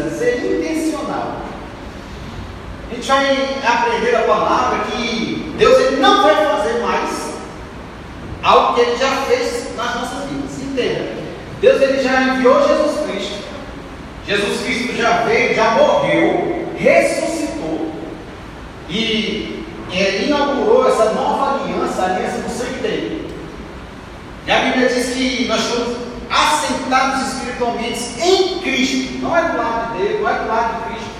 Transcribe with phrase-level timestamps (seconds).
[0.00, 1.42] precisa ser intencional.
[2.90, 7.30] A gente vai aprender a palavra que Deus ele não vai fazer mais
[8.42, 10.60] algo que ele já fez nas nossas vidas.
[10.60, 11.20] Entenda.
[11.60, 13.40] Deus ele já enviou Jesus Cristo.
[14.26, 17.92] Jesus Cristo já veio, já morreu, ressuscitou.
[18.88, 23.30] E ele inaugurou essa nova aliança, a aliança do sangue dele.
[24.46, 29.18] E a Bíblia diz que nós somos assentados espiritualmente em Cristo.
[29.20, 31.10] Não é do lado dele, não é do lado de Cristo.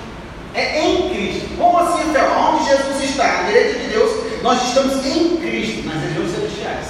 [0.55, 1.57] É em Cristo.
[1.59, 2.31] Como assim, Fel?
[2.31, 3.41] Onde Jesus está?
[3.41, 6.87] A direita de Deus, nós estamos em Cristo, nas regiões celestiais.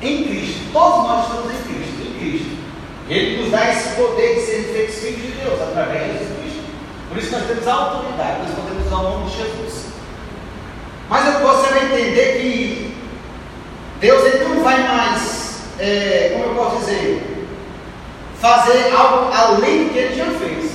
[0.00, 0.72] Em Cristo.
[0.72, 2.56] Todos nós estamos em Cristo, em Cristo.
[3.08, 6.62] Ele nos dá esse poder de ser feitos filhos de Deus através de Jesus Cristo.
[7.08, 9.86] Por isso nós temos autoridade, nós podemos usar o nome de Jesus.
[11.10, 12.96] Mas você vai entender que
[14.00, 15.41] Deus ele não vai mais,
[15.78, 17.46] é, como eu posso dizer,
[18.40, 20.72] fazer algo além do que ele já fez.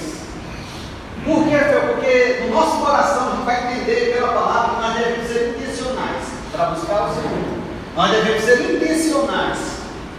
[1.26, 5.28] Por quê, Porque no nosso coração a gente vai entender pela palavra que nós devemos
[5.28, 7.58] ser intencionais para buscar o Senhor.
[7.96, 9.58] Nós devemos ser intencionais,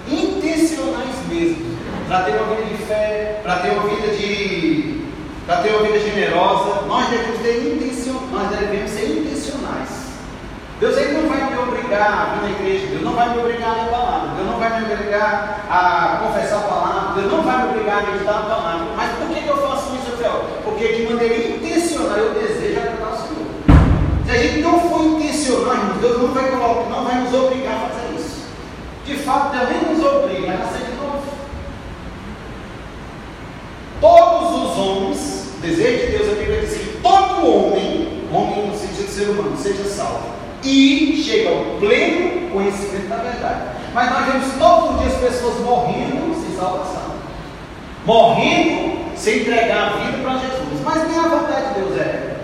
[0.06, 5.02] intencionais mesmo, para ter uma vida de fé, para ter uma vida de,
[5.46, 6.82] para ter uma vida generosa.
[6.86, 9.17] Nós devemos ter intenção, nós devemos ser intencionais.
[10.80, 13.70] Deus ele não vai me obrigar a vir na igreja, Deus não vai me obrigar
[13.70, 17.42] a ler a palavra, Deus não vai me obrigar a confessar a palavra, Deus não
[17.42, 18.86] vai me obrigar a meditar a palavra.
[18.96, 20.44] Mas por que, que eu faço isso, Rafael?
[20.62, 24.24] Porque de maneira intencional eu desejo agradar o Senhor.
[24.24, 27.88] Se a gente não for intencional, Deus não vai, colocar, não vai nos obrigar a
[27.88, 28.46] fazer isso.
[29.04, 31.24] De fato, Deus nem nos obriga, mas nascer de novo.
[34.00, 39.06] Todos os homens, desejo de Deus, a Bíblia diz que todo homem, homem no sentido
[39.06, 43.60] de ser humano, seja salvo e chega ao pleno conhecimento da verdade.
[43.94, 47.14] Mas nós vemos todos os dias pessoas morrendo sem salvação,
[48.04, 50.80] morrendo sem entregar a vida para Jesus.
[50.84, 52.36] Mas nem a vontade de Deus é.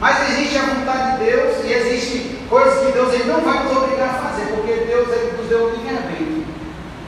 [0.00, 3.76] Mas existe a vontade de Deus e existe coisas que Deus ele não vai nos
[3.76, 6.44] obrigar a fazer, porque Deus ele nos deu livre-arbítrio.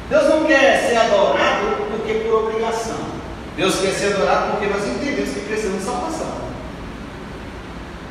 [0.08, 2.96] Deus não quer ser adorado porque por obrigação.
[3.56, 6.45] Deus quer ser adorado porque nós entendemos que precisamos de salvação.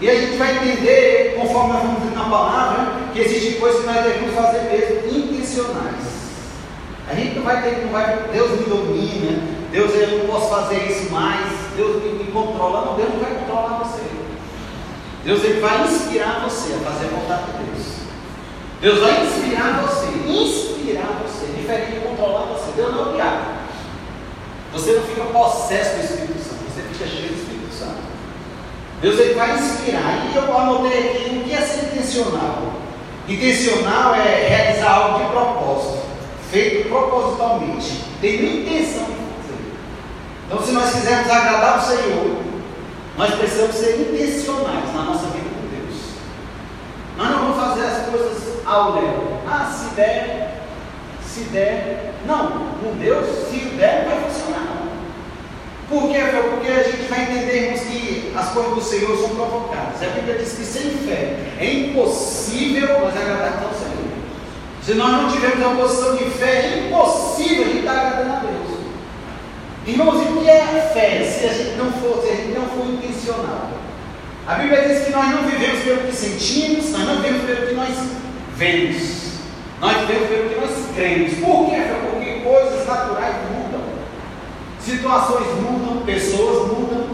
[0.05, 3.88] E a gente vai entender, conforme nós vamos ver na palavra, que existem coisas que
[3.88, 6.05] nós devemos fazer mesmo, intencionais.
[7.09, 11.11] A gente não vai ter, vai, Deus me domina, Deus eu não posso fazer isso
[11.11, 12.85] mais, Deus me, me controla.
[12.85, 14.03] Não, Deus não vai controlar você.
[15.24, 17.85] Deus ele vai inspirar você a fazer a vontade de Deus.
[18.81, 22.74] Deus vai inspirar você, inspirar você, diferente de controlar você.
[22.75, 23.56] Deus não é obrigado.
[24.71, 27.56] Você não fica possesso do Espírito Santo, você fica cheio do Espírito
[29.01, 30.31] Deus ele vai inspirar.
[30.31, 32.74] E eu anotei aqui o que é ser intencional.
[33.27, 36.06] Intencional é realizar algo de propósito,
[36.51, 39.75] feito propositalmente, tendo intenção de fazer.
[40.45, 42.38] Então, se nós quisermos agradar o Senhor,
[43.18, 46.01] nós precisamos ser intencionais na nossa vida com Deus.
[47.18, 49.39] Nós não vamos fazer as coisas ao léu.
[49.47, 50.62] Ah, se der,
[51.25, 52.13] se der.
[52.27, 52.50] Não,
[52.81, 54.84] com Deus, se der, vai funcionar.
[55.89, 60.01] Por quê, Porque a gente vai entendermos que as coisas do Senhor são provocadas.
[60.01, 64.05] A Bíblia diz que sem fé é impossível nós agradarmos ao Senhor.
[64.83, 68.39] Se nós não tivermos uma posição de fé, é impossível a gente estar agradando a
[68.39, 68.79] Deus.
[69.87, 72.65] Irmãos, e o que é fé se a gente não for, se a gente não
[72.67, 73.69] for intencional?
[74.47, 77.73] A Bíblia diz que nós não vivemos pelo que sentimos, nós não vivemos pelo que
[77.73, 77.95] nós
[78.55, 79.25] vemos.
[79.81, 81.33] Nós vivemos pelo que nós cremos.
[81.33, 81.81] Por quê?
[82.09, 83.64] Porque coisas naturais mudam.
[84.85, 87.07] Situações mudam, pessoas mudam.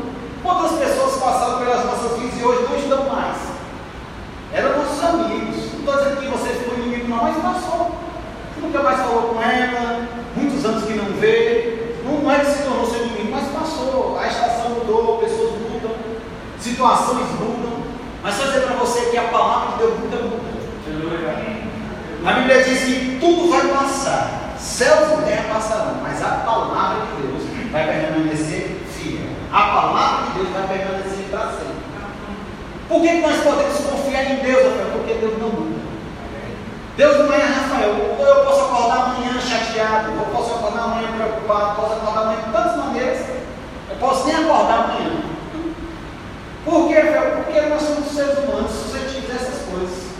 [0.44, 3.38] Quantas pessoas passaram pelas nossas vidas e hoje não estão mais?
[4.52, 5.56] Eram nossos amigos.
[5.72, 7.96] Não estou dizendo que você foi inimigo, não, mas passou.
[8.54, 11.96] Você nunca mais falou com ela, muitos anos que não vê.
[12.04, 14.20] Não, é que se tornou seu inimigo, mas passou.
[14.20, 15.96] A estação mudou, pessoas mudam,
[16.60, 17.84] situações mudam.
[18.22, 20.52] Mas só dizer para você que a palavra de Deus nunca muda.
[22.26, 27.22] A Bíblia diz que tudo vai passar, céus e terra passarão, mas a palavra de
[27.22, 27.31] Deus
[27.72, 29.28] vai permanecer fiel.
[29.52, 31.82] A palavra de Deus vai permanecer para sempre.
[32.88, 34.92] Por que nós podemos confiar em Deus, Rafael?
[34.94, 35.82] Porque Deus não muda.
[36.98, 38.18] Deus não é Rafael.
[38.20, 42.78] Eu posso acordar amanhã chateado, eu posso acordar amanhã preocupado, posso acordar amanhã de tantas
[42.78, 43.20] maneiras.
[43.90, 45.22] Eu posso nem acordar amanhã.
[46.66, 47.44] Por quê, Rafael?
[47.44, 50.12] Porque nós somos seres humanos suscetíveis a essas coisas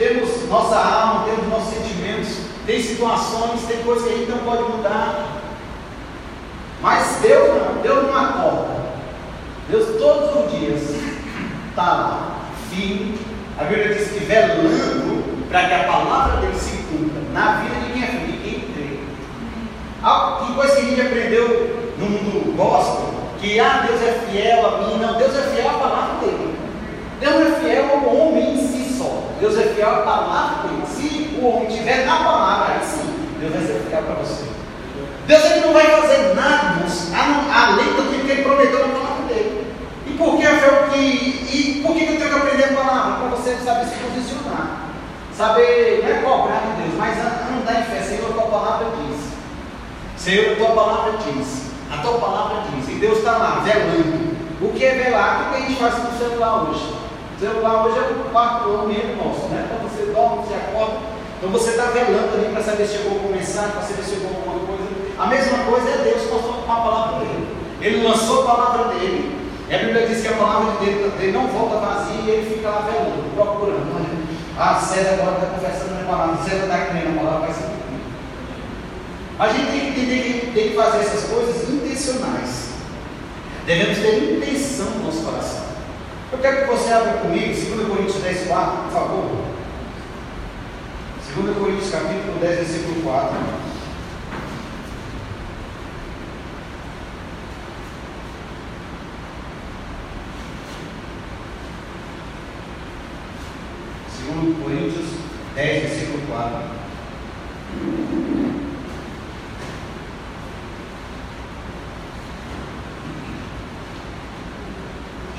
[0.00, 4.62] temos nossa alma, temos nossos sentimentos, tem situações, tem coisas que a gente não pode
[4.62, 5.39] mudar.
[6.82, 8.80] Mas Deus não, Deus não acorda.
[9.68, 10.82] Deus todos os dias
[11.68, 12.40] está
[12.70, 13.18] firme.
[13.58, 17.92] A Bíblia diz que velando para que a palavra dele se cumpra na vida de
[17.92, 19.00] quem é filho, de quem crê.
[20.46, 24.78] Que coisa que a gente aprendeu no mundo gospel, que ah, Deus é fiel a
[24.78, 26.58] mim, não, Deus é fiel à palavra dele.
[27.20, 29.28] Deus é fiel ao homem em si só.
[29.38, 30.86] Deus é fiel à palavra dele.
[30.86, 34.59] Se o homem tiver na palavra, aí sim, Deus vai ser fiel para você.
[35.30, 36.74] Deus ele não vai fazer nada
[37.54, 39.72] além do que ele prometeu na palavra dele.
[40.04, 43.12] E por que, Rafael, que, e por que eu tenho que aprender a palavra?
[43.18, 44.90] Para você saber se posicionar.
[45.32, 48.02] Saber, não é cobrar de Deus, mas andar em fé.
[48.02, 49.30] Senhor, a tua palavra diz.
[50.16, 51.70] Senhor, a tua palavra diz.
[51.92, 52.88] A tua palavra diz.
[52.88, 54.36] E Deus está lá, velando.
[54.60, 55.42] O que é velar?
[55.42, 56.92] O que a gente faz com o celular hoje?
[57.36, 59.64] O celular hoje é o quarto ambiente nosso, né?
[59.64, 60.98] Então você dorme, você acorda.
[61.38, 64.30] Então você está velando ali para saber se chegou alguma mensagem, para saber se chegou
[64.42, 64.59] coisa.
[65.20, 67.46] A mesma coisa é Deus com a palavra dele.
[67.82, 69.38] Ele lançou a palavra dele.
[69.68, 72.70] E a Bíblia diz que a palavra dele, dele não volta vazia e ele fica
[72.70, 73.94] lá velando, procurando.
[73.94, 74.06] Olha,
[74.58, 77.70] ah, César agora está confessando a minha palavra, César está crendo a palavra, vai ser.
[79.38, 82.70] A gente tem tem que fazer essas coisas intencionais.
[83.66, 85.64] Devemos ter intenção no nosso coração.
[86.32, 89.30] Eu quero que você abra comigo 2 Coríntios 10, 4, por favor.
[91.36, 93.69] 2 Coríntios capítulo 10, versículo 4.
[104.40, 105.04] Segundo Coríntios
[105.54, 106.50] 10, versículo 4.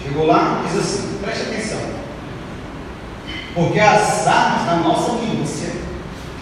[0.04, 1.80] Chegou lá, diz assim, preste atenção.
[3.56, 5.72] Porque as armas da nossa milícia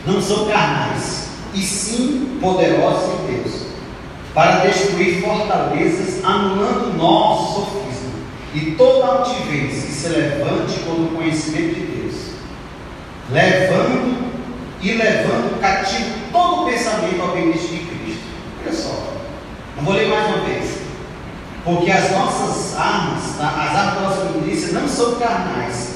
[0.06, 3.68] não são carnais, e sim poderosas em Deus,
[4.34, 8.12] para destruir fortalezas, anulando nosso sofisma
[8.54, 11.99] e toda altivez que se levante contra o conhecimento de Deus,
[13.32, 14.30] levando
[14.82, 18.24] e levando cativo todo o pensamento ao obediência de Cristo.
[18.64, 19.14] Olha só,
[19.78, 20.80] não vou ler mais uma vez.
[21.64, 23.48] Porque as nossas armas, tá?
[23.48, 25.96] as armas da nossa milícia não são carnais,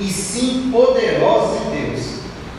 [0.00, 2.06] e sim poderosas em Deus,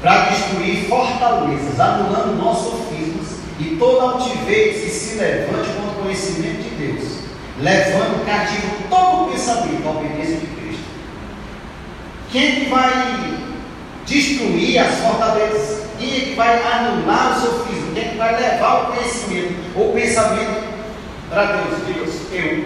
[0.02, 6.64] para destruir fortalezas, anulando nossos sofismas e toda altivez que se levante contra o conhecimento
[6.64, 7.10] de Deus,
[7.60, 10.84] levando cativo todo o pensamento à obediência de Cristo.
[12.32, 13.39] Quem que vai
[14.10, 15.84] destruir as fortalezas?
[16.00, 17.94] Quem é que vai anular o sofismo?
[17.94, 20.64] Quem é que vai levar o conhecimento ou pensamento
[21.30, 21.80] para Deus?
[21.86, 22.66] Deus, eu.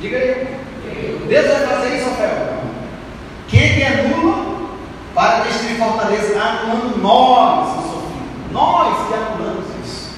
[0.00, 1.26] Diga eu.
[1.28, 2.62] Deus vai fazer isso, Rafael?
[3.48, 4.68] Quem que anula
[5.14, 6.40] para destruir fortaleza?
[6.40, 8.52] Anulando nós o sofismo.
[8.52, 10.10] Nós que anulamos isso.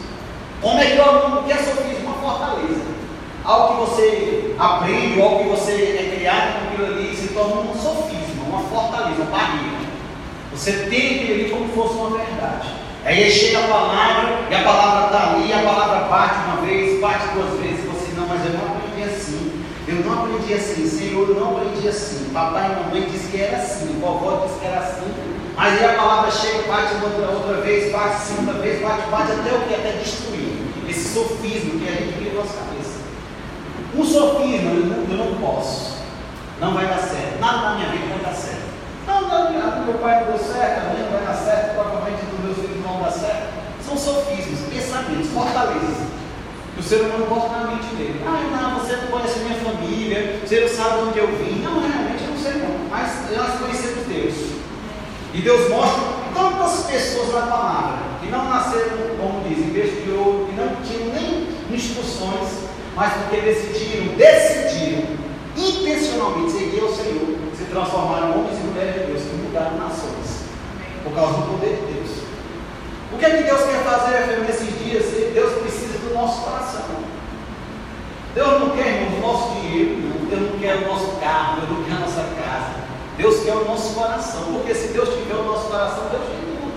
[0.60, 1.40] Como é que eu anulo?
[1.40, 2.06] O que é sofismo?
[2.06, 2.84] Uma fortaleza.
[3.44, 7.74] Algo que você aprende, algo que você é criado com aquilo ali, se torna um
[7.74, 9.83] sofismo, uma fortaleza, uma barreira.
[10.54, 12.68] Você tem aquilo ali como se fosse uma verdade.
[13.04, 17.34] Aí chega a palavra, e a palavra está ali, a palavra bate uma vez, bate
[17.34, 19.64] duas vezes, você, não, mas eu não aprendi assim.
[19.86, 22.30] Eu não aprendi assim, Senhor, eu não aprendi assim.
[22.32, 25.12] Papai e mamãe disse que era assim, vovó disse que era assim.
[25.56, 29.60] Aí a palavra chega, bate outra, outra vez, bate segunda vez, bate, bate até o
[29.60, 29.74] que?
[29.74, 30.54] Até destruir.
[30.88, 33.00] Esse sofismo que a gente cria na nossa cabeça.
[33.94, 35.98] Um sofismo, eu não, eu não posso.
[36.60, 37.38] Não vai dar certo.
[37.40, 38.63] Nada na minha vida vai dar certo.
[39.06, 42.24] Não, não, não, meu pai não deu certo, a minha não vai dar certo, provavelmente
[42.24, 43.52] dos meus filhos não vão dar certo.
[43.84, 46.08] São sofismos, pensamentos, fortalezas.
[46.74, 48.20] Que o ser humano bota na mente dele.
[48.26, 51.62] Ah, não, você não conhece minha família, você Deus sabe de onde eu vim.
[51.62, 54.34] Não, realmente eu não sei não, mas nós conhecemos Deus.
[55.34, 56.02] E Deus mostra
[56.34, 60.76] tantas pessoas na palavra que não nasceram, como diz, em berço de ouro, que não
[60.82, 62.48] tinham nem instruções,
[62.96, 65.02] mas porque decidiram, decidiram
[65.68, 70.44] intencionalmente seguir ao Senhor, se transformaram homens e mulheres de Deus que mudaram nações
[71.02, 72.10] por causa do poder de Deus.
[73.12, 75.04] O que é que Deus quer fazer nesses dias?
[75.32, 76.84] Deus precisa do nosso coração.
[78.34, 80.26] Deus não quer irmãos, o nosso dinheiro, não.
[80.28, 82.74] Deus não quer o nosso carro, Deus não quer a nossa casa.
[83.16, 84.42] Deus quer o nosso coração.
[84.54, 86.74] Porque se Deus tiver o nosso coração, Deus tem tudo.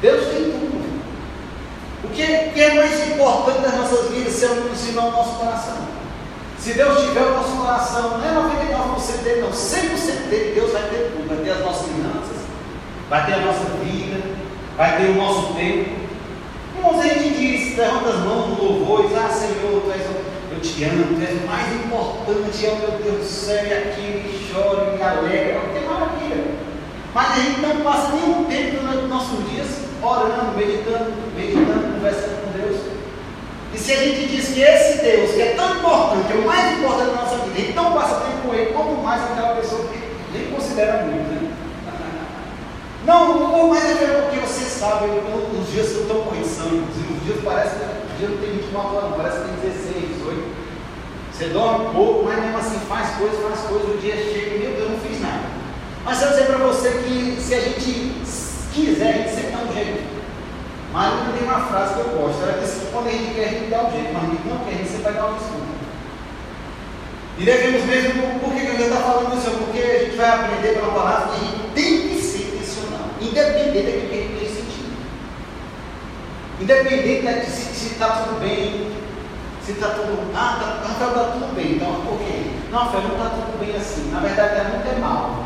[0.00, 0.84] Deus tem tudo.
[2.04, 5.93] O que é, é mais importante nas nossas vidas se não o nosso coração?
[6.64, 10.82] Se Deus tiver o nosso coração, não é 99% dele, não, 100% dele, Deus vai
[10.84, 11.28] ter tudo.
[11.28, 12.36] Vai ter as nossas finanças,
[13.10, 14.22] vai ter a nossa vida,
[14.74, 15.90] vai ter o nosso tempo.
[16.74, 20.06] Irmãos, a gente diz, levanta as mãos no louvor e diz, ah Senhor, tu és,
[20.52, 24.00] eu te amo, tu és o mais importante, oh meu Deus do céu, e aqui
[24.00, 26.44] e chora e alegra, que maravilha.
[27.12, 29.68] Mas a gente não passa nenhum tempo nos nossos dias
[30.02, 32.43] orando, meditando, meditando, conversando.
[33.74, 36.78] E se a gente diz que esse Deus, que é tão importante, é o mais
[36.78, 39.98] importante da nossa vida, não passa tempo com Ele, quanto mais aquela pessoa que
[40.32, 41.50] nem considera muito, né?
[43.04, 47.74] Não, mas é porque você sabe, os dias são tão corridos, inclusive os dias parece
[47.74, 50.54] que dia não tem 24 horas, parece que tem 16, 18.
[51.32, 54.76] Você dorme um pouco, mas mesmo assim faz coisas, faz coisas, o dia chega, meu
[54.76, 55.42] Deus, não fiz nada.
[56.04, 58.12] Mas eu dizer para você que se a gente
[58.72, 60.13] quiser, a gente sempre dá um jeito.
[60.94, 63.48] Não tem uma frase que eu gosto, ela diz que quando a gente quer, a
[63.48, 65.38] gente dá um jeito, mas a gente não quer, a gente sempre vai dar uma
[65.38, 65.74] desculpa.
[67.36, 69.50] E devemos mesmo, por que eu estou falando isso?
[69.50, 72.14] Porque a gente vai aprender pela palavra que a gente tem que
[73.24, 74.96] independente daquilo que a gente tem sentido.
[76.60, 78.92] Independente de se está tudo bem,
[79.64, 80.30] se está tudo.
[80.34, 82.52] Ah, tá, Rafael está tudo bem, então ok.
[82.70, 84.10] Não, Rafael não está tudo bem assim.
[84.12, 85.44] Na verdade, é muito é mal.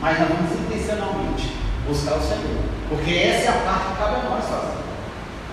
[0.00, 1.56] Mas nós vamos intencionalmente
[1.86, 2.79] buscar o Senhor.
[2.90, 4.78] Porque essa é a parte que cabe a nós fazer.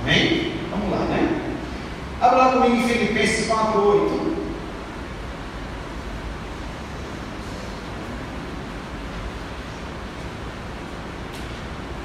[0.02, 0.54] Amém?
[0.72, 1.56] Vamos lá, né?
[2.20, 4.38] Abra lá comigo em Filipenses 4, 8.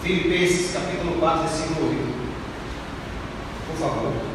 [0.02, 2.22] Filipenses capítulo 4, versículo 8.
[3.68, 4.32] Por favor.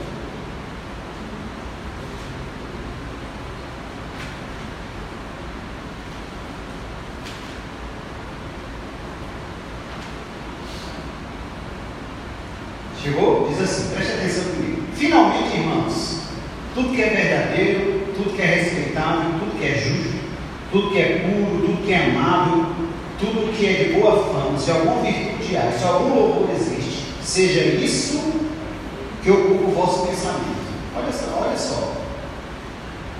[13.08, 13.48] Chegou?
[13.48, 14.84] Diz assim, preste atenção comigo.
[14.94, 16.24] Finalmente, irmãos,
[16.74, 20.18] tudo que é verdadeiro, tudo que é respeitável, tudo que é justo,
[20.78, 22.66] tudo que é puro, tudo que é amável,
[23.20, 27.62] tudo que é de boa fama, se alguma virtude há, se algum louvor existe, seja
[27.62, 28.22] isso
[29.24, 30.68] que ocupa o vosso pensamento.
[30.96, 31.94] Olha só, olha só.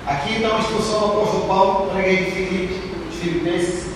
[0.06, 2.80] Aqui está uma instrução do apóstolo Paulo, igreja de
[3.20, 3.86] Filipenses,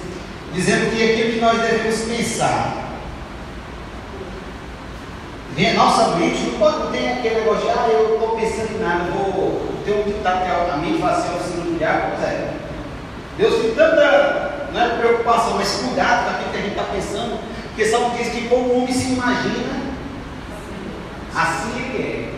[0.53, 2.79] dizendo que aquilo que nós devemos pensar.
[5.77, 9.69] Nossa mente não pode ter aquele negócio de, ah, eu estou pensando em nada, vou
[9.85, 12.52] ter um ditado que a mente vai ser o símbolo de água, pois é.
[13.39, 17.39] Deus tem tanta não é preocupação, mas cuidado com aquilo que a gente está pensando,
[17.69, 19.83] porque Salmo diz que como o homem se imagina,
[21.35, 22.33] assim ele é.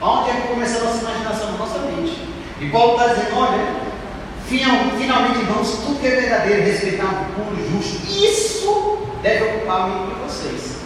[0.00, 1.52] Onde é que começa a nossa imaginação?
[1.52, 2.28] Na nossa mente.
[2.60, 3.88] E Paulo está dizendo, olha,
[4.46, 10.20] finalmente, irmãos, tudo que é verdadeiro, respeitável, puro, justo, isso deve ocupar a mente de
[10.22, 10.78] vocês.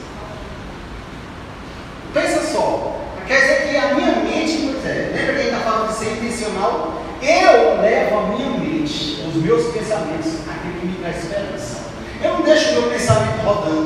[2.13, 5.95] Pensa só, quer dizer que a minha mente, é, lembra que ele está falando de
[5.95, 7.03] ser intencional?
[7.23, 11.83] Eu levo a minha mente, os meus pensamentos, aquilo que me traz esperança.
[12.23, 12.91] Eu não deixo o meu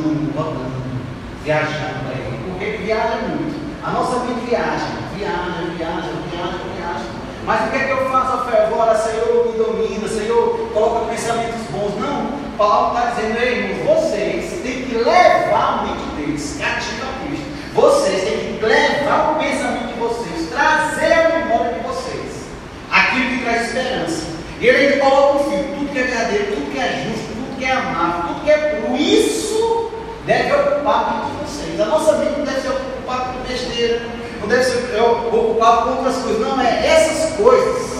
[0.06, 0.72] pensamento rodando,
[1.42, 3.56] viajando aí, porque ele viaja muito.
[3.84, 7.04] A nossa mente viaja, viaja, viaja, viaja, viaja.
[7.44, 8.66] Mas o que é que eu faço, Rafael?
[8.66, 12.00] Agora, Senhor, me domina, Senhor, coloca pensamentos bons.
[12.00, 17.26] Não, Paulo está dizendo, ei, irmãos, vocês têm que levar a mente deles cativa a
[17.26, 17.46] Cristo.
[17.75, 22.46] Vocês têm que levar o pensamento de vocês, trazer a memória de vocês
[22.90, 24.26] aquilo que traz esperança.
[24.60, 27.64] E ele coloca o fio, tudo que é verdadeiro, tudo que é justo, tudo que
[27.64, 28.96] é amável, tudo que é puro.
[28.96, 29.45] Isso
[30.26, 31.80] deve ocupar de vocês.
[31.80, 34.02] A nossa mente não deve ser ocupada por besteira,
[34.40, 36.40] não deve ser ocupada por outras coisas.
[36.40, 37.97] Não, é essas coisas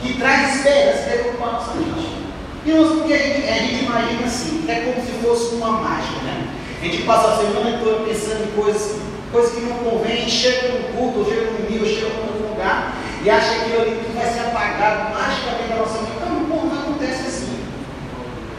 [0.00, 2.20] que traz esperança que deve ocupar a nossa mente.
[2.64, 6.20] E nós, porque a gente, a gente imagina assim, é como se fosse uma mágica,
[6.24, 6.48] né?
[6.80, 8.96] A gente passa a semana toda pensando em coisas,
[9.30, 13.28] coisas que não convém, chega no culto, chega no nível, chega em outro lugar, e
[13.28, 16.20] acha que aquilo ali vai ser apagado magicamente da nossa mente.
[16.20, 17.60] Não, não, acontece assim.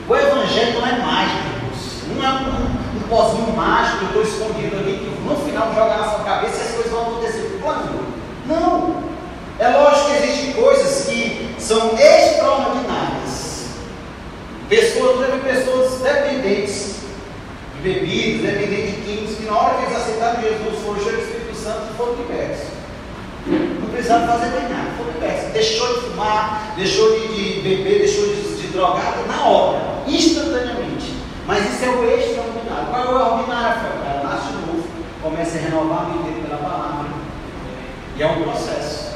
[0.07, 1.51] O Evangelho não é mágico,
[2.15, 2.80] não é um
[3.11, 6.67] pozinho mágico que eu estou escondido ali, que no final joga na sua cabeça e
[6.67, 7.59] as coisas vão acontecer.
[7.61, 8.07] Quando?
[8.47, 9.03] Não.
[9.59, 13.65] É lógico que existem coisas que são extraordinárias.
[14.69, 16.95] Pessoas, teve pessoas dependentes
[17.75, 21.23] de bebidas, dependentes de químicos, que na hora que eles aceitaram Jesus, foram cheios do
[21.23, 22.67] Espírito Santo e foram libertos.
[23.45, 25.51] Não precisaram fazer bem nada, foram libertos.
[25.51, 31.00] Deixou de fumar, deixou de, de beber, deixou de, de drogar na hora, instantaneamente.
[31.47, 32.87] Mas isso é o extraordinário.
[32.89, 34.87] Qual é o ordinário, Ela nasce novo,
[35.21, 37.09] começa a renovar a mente pela palavra.
[38.15, 39.15] E é um processo.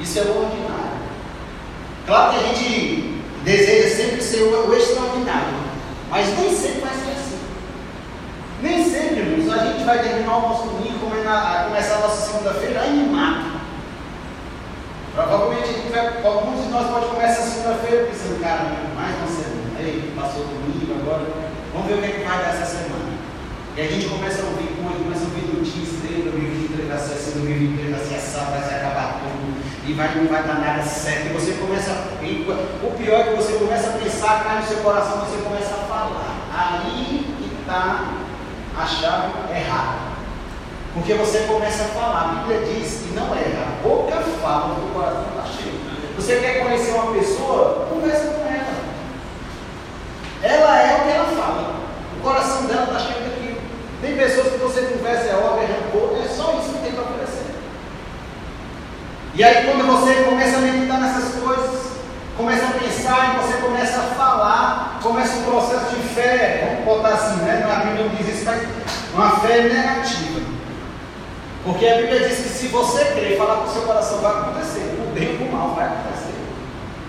[0.00, 0.96] Isso é o ordinário.
[2.06, 5.54] Claro que a gente deseja sempre ser o, extraordinário,
[6.10, 7.38] mas nem sempre vai ser assim.
[8.62, 13.60] Nem sempre, irmãos, a gente vai terminar o nosso domingo, começar a nossa segunda-feira animado.
[15.14, 15.70] Provavelmente
[16.24, 19.45] alguns de nós podem começar a segunda-feira pensando, cara, mais uma semana.
[19.86, 21.22] Aí, passou domingo, agora
[21.72, 23.06] vamos ver o que, é que vai dar essa semana.
[23.76, 27.14] E a gente começa a ouvir coisas, começa a ouvir notícias, dentro 2023 vai ser
[27.14, 29.46] assim, 2023 vai ser assado, vai se acabar tudo
[29.86, 31.30] e vai, não vai dar nada certo.
[31.30, 32.02] E você começa a.
[32.18, 35.86] O pior é que você começa a pensar, cai no seu coração, você começa a
[35.86, 36.34] falar.
[36.50, 38.10] Aí que está
[38.74, 40.18] a chave errada.
[40.94, 42.20] Porque você começa a falar.
[42.22, 43.70] A Bíblia diz que não erra.
[43.70, 45.78] A boca fala, o coração está cheio.
[46.16, 47.86] Você quer conhecer uma pessoa?
[47.88, 48.35] Conversa com
[50.42, 50.80] ela.
[50.80, 51.74] É o que ela fala.
[52.18, 53.60] O coração dela está cheio daquilo.
[54.00, 57.04] Tem pessoas que você conversa, é óbvio, é rancor, é só isso que tem para
[57.04, 57.46] oferecer.
[59.34, 61.92] E aí quando você começa a meditar nessas coisas,
[62.36, 67.14] começa a pensar e você começa a falar, começa um processo de fé, vamos botar
[67.14, 67.66] assim, né?
[67.70, 68.62] A Bíblia não diz isso, mas
[69.14, 70.40] uma fé negativa.
[71.64, 74.32] Porque a Bíblia diz que se você crer e falar com o seu coração vai
[74.32, 76.25] acontecer, o bem ou o mal vai acontecer.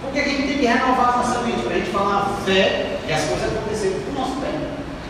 [0.07, 1.63] Por que a gente tem que renovar a nossa mente?
[1.63, 4.55] Para a gente falar fé e as coisas acontecerem com o nosso bem.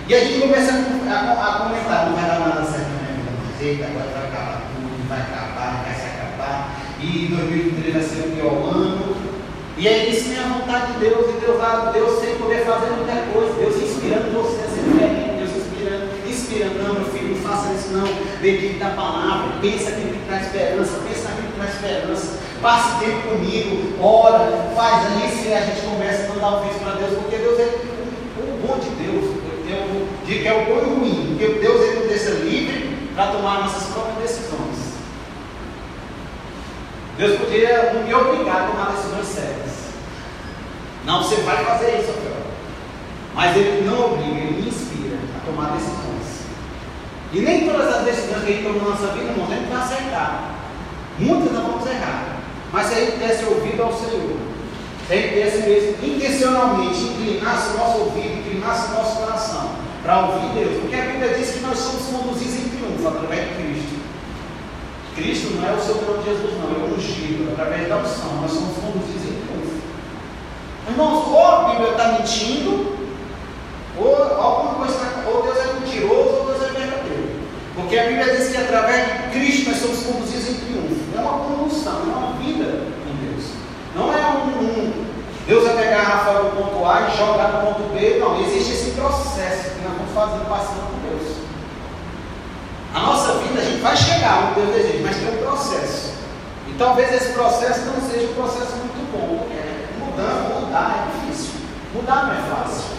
[0.10, 3.86] E a gente começa a, a, a comentar, não vai dar nada certo vida, eita,
[3.86, 8.74] agora vai acabar tudo, vai acabar, vai se acabar e 2023 vai ser o pior
[8.74, 9.16] ano.
[9.78, 13.22] E aí isso é a vontade de Deus, e Deus, Deus sem poder fazer muita
[13.32, 17.74] coisa, Deus inspirando você a ser diferente, Deus inspirando, inspirando, não, meu filho, não faça
[17.74, 18.08] isso não,
[18.42, 24.02] medite da palavra, pensa que traz esperança, pensa naquilo que traz esperança, passe tempo comigo,
[24.02, 27.60] ora, faz isso e a gente começa a mandar um vídeo para Deus, porque Deus
[27.60, 27.64] é
[28.40, 29.38] o bom de Deus,
[30.26, 33.28] de que é o bom e o ruim, porque Deus ele nos deixa livre para
[33.28, 34.98] tomar nossas próprias decisões.
[37.18, 39.72] Deus podia me obrigar a tomar decisões certas.
[41.06, 42.38] Não, você vai fazer isso, Rafael.
[43.34, 46.46] Mas Ele não obriga, Ele me inspira a tomar decisões.
[47.34, 49.70] E nem todas as decisões que a gente toma na nossa vida, irmão, a gente
[49.70, 50.52] vai acertar.
[51.18, 51.47] Muitas.
[52.72, 54.38] Mas se a gente desse ouvido ao Senhor,
[55.08, 59.70] se a gente desse mesmo intencionalmente, inclinasse o nosso ouvido, inclinasse o nosso coração
[60.04, 60.82] para ouvir Deus.
[60.82, 63.98] Porque a Bíblia diz que nós somos conduzidos em triunfo através de Cristo.
[65.16, 68.52] Cristo não é o trono de Jesus, não, é o ungido, através da unção, nós
[68.52, 69.82] somos conduzidos em triunfo.
[70.90, 72.96] Irmãos, ou a Bíblia está mentindo,
[73.98, 77.30] ou alguma coisa, ou Deus é mentiroso, ou Deus é verdadeiro.
[77.76, 81.18] Porque a Bíblia diz que através de Cristo nós somos conduzidos em triunfo.
[81.18, 83.46] É uma condução, é uma vida com Deus.
[83.96, 85.06] Não é um, um
[85.48, 88.20] Deus vai pegar a Rafael do ponto A e jogar no ponto B.
[88.20, 91.38] Não, existe esse processo que nós vamos fazendo, passando com Deus.
[92.94, 96.12] A nossa vida, a gente vai chegar onde Deus deseja, mas tem um processo.
[96.68, 99.56] E talvez esse processo não seja um processo muito bom, porque
[100.04, 101.62] mudando, mudar é difícil.
[101.94, 102.98] Mudar não é fácil.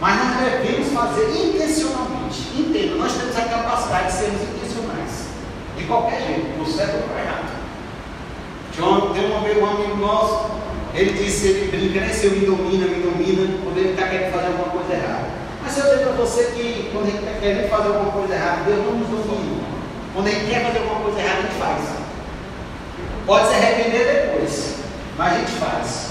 [0.00, 2.48] Mas nós devemos fazer intencionalmente.
[2.56, 5.28] Entenda, nós temos a capacidade de sermos intencionais.
[5.76, 7.58] De qualquer jeito, por certo ou por errado.
[9.12, 10.50] Tem uma vez um amigo nosso,
[10.94, 12.12] ele disse, ele brinca, né?
[12.12, 15.28] Se eu me domina, me domina, quando ele está querendo fazer alguma coisa errada.
[15.62, 18.62] Mas eu digo para você que quando a gente está querendo fazer alguma coisa errada,
[18.64, 19.64] Deus não nos domina.
[20.14, 21.82] Quando a gente quer fazer alguma coisa errada, a gente faz.
[23.26, 24.74] Pode se arrepender depois,
[25.16, 26.08] mas a gente faz.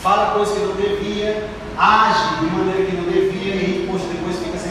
[0.00, 4.04] Fala coisas que não devia, age de maneira que não devia, e a gente poxa,
[4.06, 4.68] depois fica se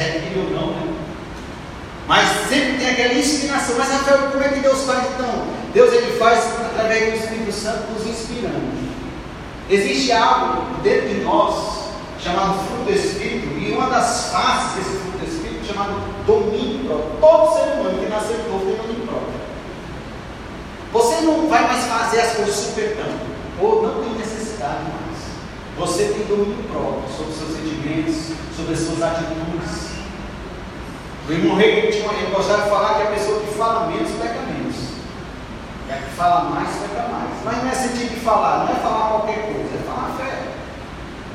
[0.00, 0.94] arrependido ou não, né?
[2.06, 3.76] Mas sempre tem aquela inspiração.
[3.78, 5.46] Mas Rafael, como é que Deus faz então?
[5.72, 8.83] Deus ele faz através do Espírito Santo nos inspirando.
[9.70, 11.84] Existe algo dentro de nós
[12.20, 15.94] chamado fruto do Espírito, e uma das faces desse fruto do Espírito chamado
[16.26, 17.10] domínio próprio.
[17.20, 19.44] Todo ser humano que nasceu novo tem domínio próprio.
[20.92, 23.18] Você não vai mais fazer as coisas supetando,
[23.60, 25.04] ou não tem necessidade mais.
[25.78, 29.94] Você tem domínio próprio sobre os seus sentimentos, sobre as suas atitudes.
[31.26, 34.43] O irmão Rei tinha gostava de falar que a pessoa que fala menos peca.
[35.90, 37.30] A que fala mais peca mais.
[37.44, 40.42] Mas não é sentido de falar, não é falar qualquer coisa, é falar fé.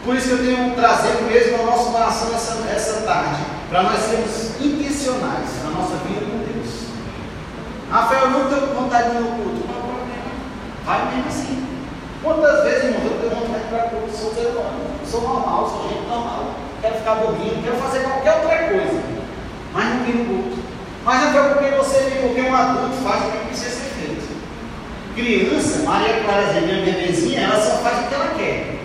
[0.03, 3.99] Por isso que eu tenho trazido mesmo ao nosso coração essa, essa tarde, para nós
[3.99, 6.89] sermos intencionais na nossa vida com Deus.
[7.91, 9.67] Rafael, eu não tenho vontade de ir no culto.
[9.67, 10.31] Qual é problema?
[10.85, 11.67] Vai mesmo assim.
[12.23, 12.49] Quando
[15.09, 16.53] sou normal, sou gente normal.
[16.81, 19.01] Quero ficar dormindo, quero fazer qualquer outra coisa.
[19.73, 20.63] Mas não vim no culto.
[21.03, 24.28] Mas não foi porque você porque um adulto faz o que precisa ser feito.
[25.19, 28.79] Criança, Maria Clara, minha bebezinha, ela só faz o que ela quer.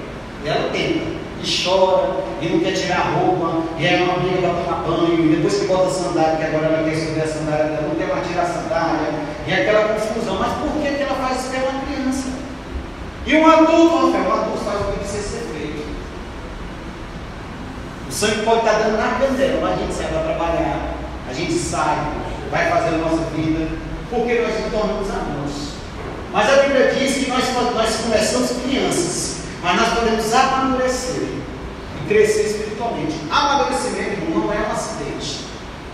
[0.45, 1.15] E ela tenta.
[1.43, 5.25] E chora, e não quer tirar a roupa, e é uma briga para tomar banho,
[5.27, 7.95] e depois que bota a sandália, que agora ela quer subir a sandália, ela não
[7.95, 9.13] quer mais tirar a sandália,
[9.47, 10.39] e é aquela confusão.
[10.41, 11.51] Mas por que, que ela faz isso?
[11.51, 12.29] Porque é uma criança.
[13.27, 15.87] E um adulto, Rafael, um adulto faz o que precisa ser feito.
[18.09, 20.95] O sangue pode estar dando na candela, mas a gente sai para trabalhar,
[21.29, 21.99] a gente sai,
[22.51, 23.69] vai fazer a nossa vida,
[24.11, 25.44] porque nós nos tornamos adultos.
[26.35, 32.47] Mas a Bíblia diz que nós, nós começamos crianças, mas nós podemos amadurecer e crescer
[32.47, 33.15] espiritualmente.
[33.31, 35.45] Amadurecimento não é um acidente.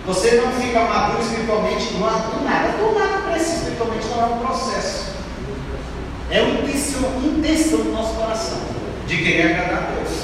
[0.07, 2.69] Você não fica maduro espiritualmente do nada.
[2.79, 5.11] Do nada crescer espiritualmente não é um processo.
[6.31, 8.61] É uma intenção, intenção do nosso coração
[9.07, 10.21] de querer agradar a Deus.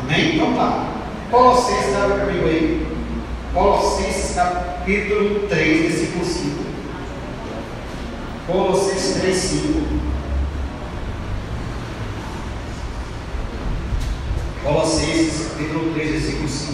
[0.00, 0.36] Amém?
[0.36, 0.86] Então tá.
[1.30, 2.86] Colossenses, abre comigo aí.
[3.52, 6.67] Colossenses capítulo 3, versículo 5.
[8.48, 9.82] Colossenses 3, 5.
[14.64, 16.72] Colossenses capítulo 3, versículo 5.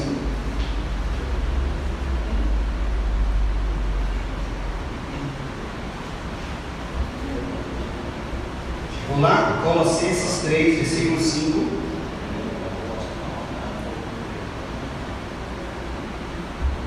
[9.09, 9.61] Vamos lá?
[9.65, 11.67] Colossenses 3, versículo 5.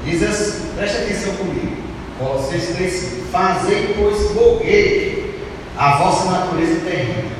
[0.05, 1.66] Diz assim, preste atenção comigo.
[2.17, 3.31] 3, 5.
[3.31, 5.17] Fazei, pois, morrer
[5.77, 7.37] a vossa natureza terrena.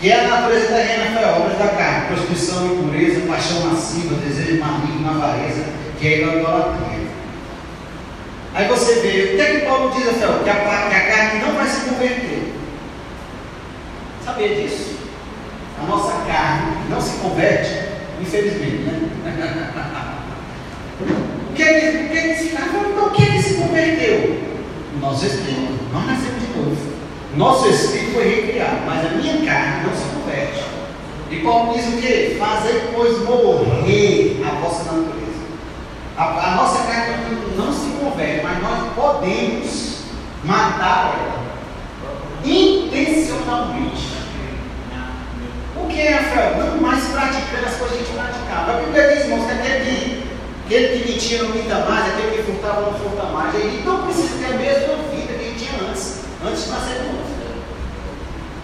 [0.00, 5.08] Que é a natureza terrena foi obras da carne, prostituição, impureza, paixão massiva, desejo maligno,
[5.08, 5.64] avareza,
[5.98, 7.04] que é a idolatria.
[8.54, 10.44] Aí você vê, o que é que Paulo diz, Rafael?
[10.44, 12.54] Que a, que a carne não vai se converter.
[14.24, 14.94] Sabia disso?
[15.82, 17.88] A nossa carne não se converte,
[18.20, 19.00] infelizmente, né?
[21.50, 23.33] o que é que, o que, é que então, o que, é
[23.66, 24.40] converteu?
[25.00, 25.92] Nosso espírito.
[25.92, 26.76] Nós nascemos de novo.
[27.36, 30.64] Nosso espírito foi recriado, mas a minha carne não se converte.
[31.30, 32.36] E Paulo diz o que?
[32.38, 35.24] Fazer, pois, morrer a vossa natureza.
[36.16, 37.14] A, a nossa carne
[37.56, 39.94] não se converte, mas nós podemos
[40.44, 41.44] matar ela
[42.44, 44.14] intencionalmente.
[45.76, 46.56] O que é, Rafael?
[46.58, 48.72] Não mais praticando as coisas que a gente praticava.
[48.72, 50.24] A Bíblia diz, irmãos, que
[50.64, 53.54] aquele que, mentia não minta mais, aquele que furtava não furta mais.
[53.54, 57.34] Ele não precisa ter a mesma vida que ele tinha antes, antes de nascer novo.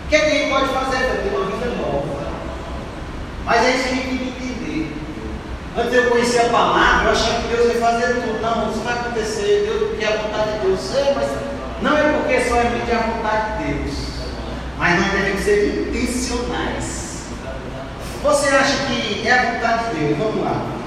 [0.05, 0.99] O que, é que ele pode fazer?
[0.99, 2.31] Ter uma vida nova.
[3.45, 4.97] Mas é isso que a gente tem que entender.
[5.77, 8.41] Antes eu conhecer a palavra, eu achava que Deus ia fazer tudo.
[8.41, 10.95] Não, isso vai acontecer, Deus quer a vontade de Deus.
[10.97, 11.29] É, mas
[11.83, 13.95] não é porque só é medir a vontade de Deus.
[14.79, 17.25] Mas nós devemos ser intencionais.
[18.23, 20.19] Você acha que é a vontade de Deus?
[20.19, 20.80] Vamos lá.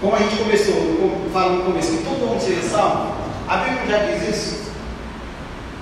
[0.00, 3.14] Como a gente começou, como falo no começo, que todo mundo seja salvo,
[3.48, 4.64] a Bíblia já diz isso.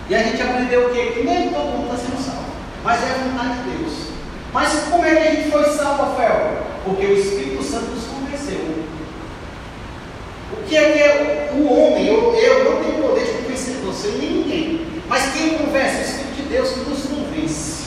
[0.09, 1.12] E a gente aprendeu o quê?
[1.14, 2.51] Que nem todo mundo está sendo salvo.
[2.85, 3.92] Mas é a vontade de Deus.
[4.53, 6.59] Mas como é que a gente foi salvo, Rafael?
[6.85, 8.85] Porque o Espírito Santo nos convenceu.
[10.53, 12.07] O que é que é o homem?
[12.09, 14.87] Eu, eu não tenho poder de convencer você, nem ninguém.
[15.09, 15.96] Mas quem convence?
[15.96, 17.83] O Espírito de Deus nos convence.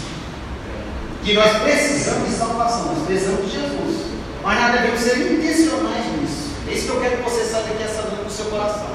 [1.24, 4.15] Que nós precisamos de salvação, nós precisamos de Jesus.
[4.46, 6.52] Mas nós devemos ser intencionais nisso.
[6.70, 8.90] É isso que eu quero que você saiba aqui essa noite no seu coração.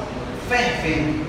[0.49, 1.27] Fervendo.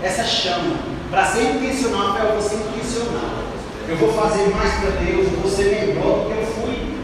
[0.00, 0.76] Essa chama.
[1.10, 3.42] Para ser intencional, eu vou ser intencional.
[3.88, 6.96] Eu vou fazer mais para Deus, eu vou ser melhor do que eu fui.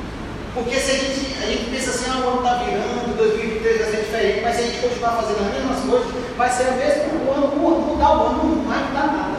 [0.54, 3.90] Porque se a gente, a gente pensa assim, ah, o ano está virando, 2023 vai
[3.90, 7.02] ser diferente, mas se a gente continuar fazendo as mesmas coisas, vai ser a mesma,
[7.26, 9.38] o ano, mudar o ano não vai mudar nada.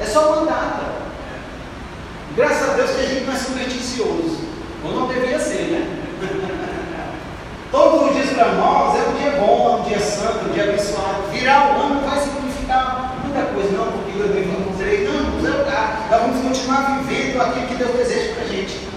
[0.00, 0.84] É só uma data.
[2.36, 4.40] Graças a Deus que a gente não é supersticioso.
[4.84, 6.05] Ou não deveria ser, né?
[7.70, 10.64] Todos os dias para nós é um dia bom, é um dia santo, um dia
[10.64, 11.28] abençoado.
[11.30, 16.06] Virar o ano não vai significar muita coisa, não, porque 2023, não, não é lugar.
[16.10, 18.88] Nós vamos continuar vivendo aquilo que Deus deseja para a gente.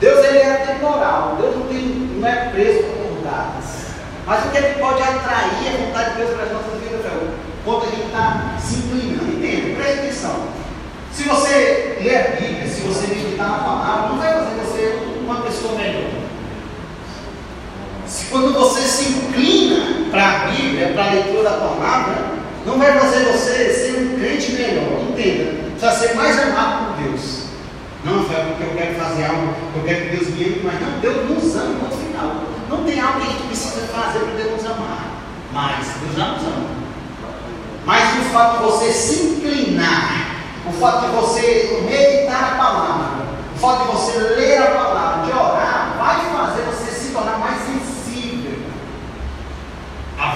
[0.00, 1.78] Deus ele é temporal, Deus não, tem,
[2.18, 3.92] não é preso por datas.
[4.26, 7.30] Mas o que ele pode atrair a vontade de Deus para as nossas vidas, é
[7.64, 9.32] quando a gente está se inclinando.
[9.32, 10.48] Entenda, preste atenção.
[11.12, 15.42] Se você ler a Bíblia, se você meditar na palavra, não vai fazer você uma
[15.42, 16.21] pessoa melhor.
[18.12, 22.32] Se quando você se inclina para a Bíblia, para a leitura da palavra,
[22.66, 25.00] não vai fazer você ser um crente melhor.
[25.08, 27.44] Entenda, precisa ser mais amado por Deus.
[28.04, 31.00] Não, foi porque eu quero fazer algo, eu quero que Deus me ame, mas não,
[31.00, 32.34] Deus nos ama no final.
[32.68, 35.06] Não tem algo que a gente precisa fazer para Deus nos amar.
[35.54, 36.66] Mas Deus já nos ama.
[37.86, 40.36] Mas o fato de você se inclinar,
[40.68, 45.01] o fato de você meditar a palavra, o fato de você ler a palavra,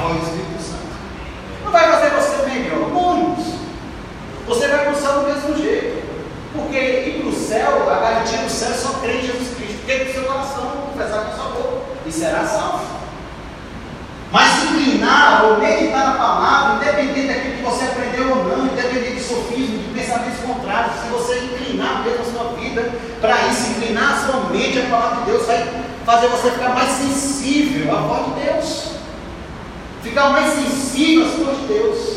[0.07, 0.87] ao Espírito Santo.
[1.65, 3.45] Não vai fazer você melhor, muitos.
[4.47, 6.07] Você vai para do mesmo jeito.
[6.53, 9.87] Porque ir para o céu, a garantia do céu é só crer em Jesus Cristo.
[9.87, 11.83] Ter com seu coração, confessar com a sua boca.
[12.07, 12.97] E será salvo.
[14.33, 19.17] Mas se inclinar ou meditar na palavra, independente daquilo que você aprendeu ou não, independente
[19.17, 22.91] de sofismo, de pensamentos contrários, se você inclinar mesmo a sua vida
[23.21, 26.91] para isso, inclinar a sua mente à palavra de Deus, vai fazer você ficar mais
[26.91, 28.96] sensível à voz de Deus.
[30.09, 32.17] Ficar mais sensível às coisas de Deus.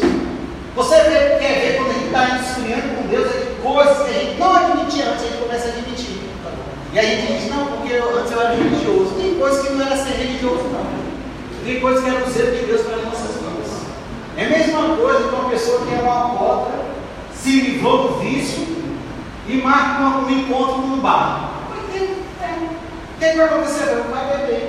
[0.75, 4.39] Você quer ver quando a gente está esfriando com Deus, é coisas que a gente
[4.39, 6.21] não admitia antes, a gente começa a admitir.
[6.93, 9.15] E aí a gente diz, não, porque eu, antes eu era religioso.
[9.19, 10.86] Tem coisas que não era ser religioso, não.
[11.65, 13.49] Tem coisas que era o zelo de Deus para as nossas vidas.
[14.38, 16.80] É a mesma coisa que uma pessoa que é uma alcoólatra,
[17.36, 18.67] se livrou do vício
[19.47, 21.52] e marca um encontro num bar.
[21.69, 24.04] O que, é, que acontecer?
[24.10, 24.68] Vai beber.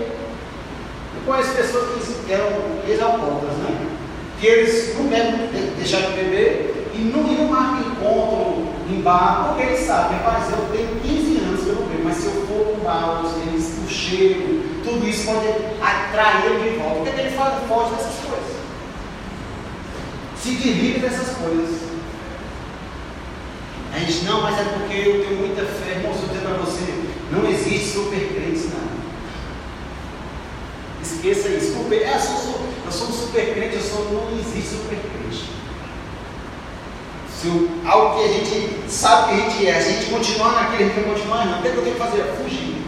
[1.27, 2.49] Eu conheço pessoas que eram
[2.89, 3.87] ex-alcoólatras, né?
[4.41, 5.33] Que eles não querem
[5.77, 10.77] deixar de beber e não, não marcam encontro em bar, porque eles sabem, rapaz, eu
[10.77, 13.89] tenho 15 anos que eu não bebo, mas se eu for um bar, eles, o
[13.89, 15.47] cheiro, tudo isso pode
[15.81, 17.01] atrair ele de volta.
[17.01, 17.55] O que, é que ele faz?
[17.69, 18.57] Foge dessas coisas.
[20.43, 21.91] Se desliga dessas coisas.
[23.93, 25.97] A gente, não, mas é porque eu tenho muita fé.
[25.97, 26.95] Irmão, eu dizer para você,
[27.31, 29.00] não existe super crente, não.
[31.11, 31.75] Esqueça isso.
[31.75, 35.51] Super, é, eu, sou, eu sou um super crente, eu sou, não existe super crente.
[37.29, 40.53] Se eu, algo que a gente sabe que a gente é, se a gente continuar
[40.53, 41.59] naquele, a gente continuar não.
[41.59, 42.23] O que, é eu tenho que fazer?
[42.43, 42.81] Fugir.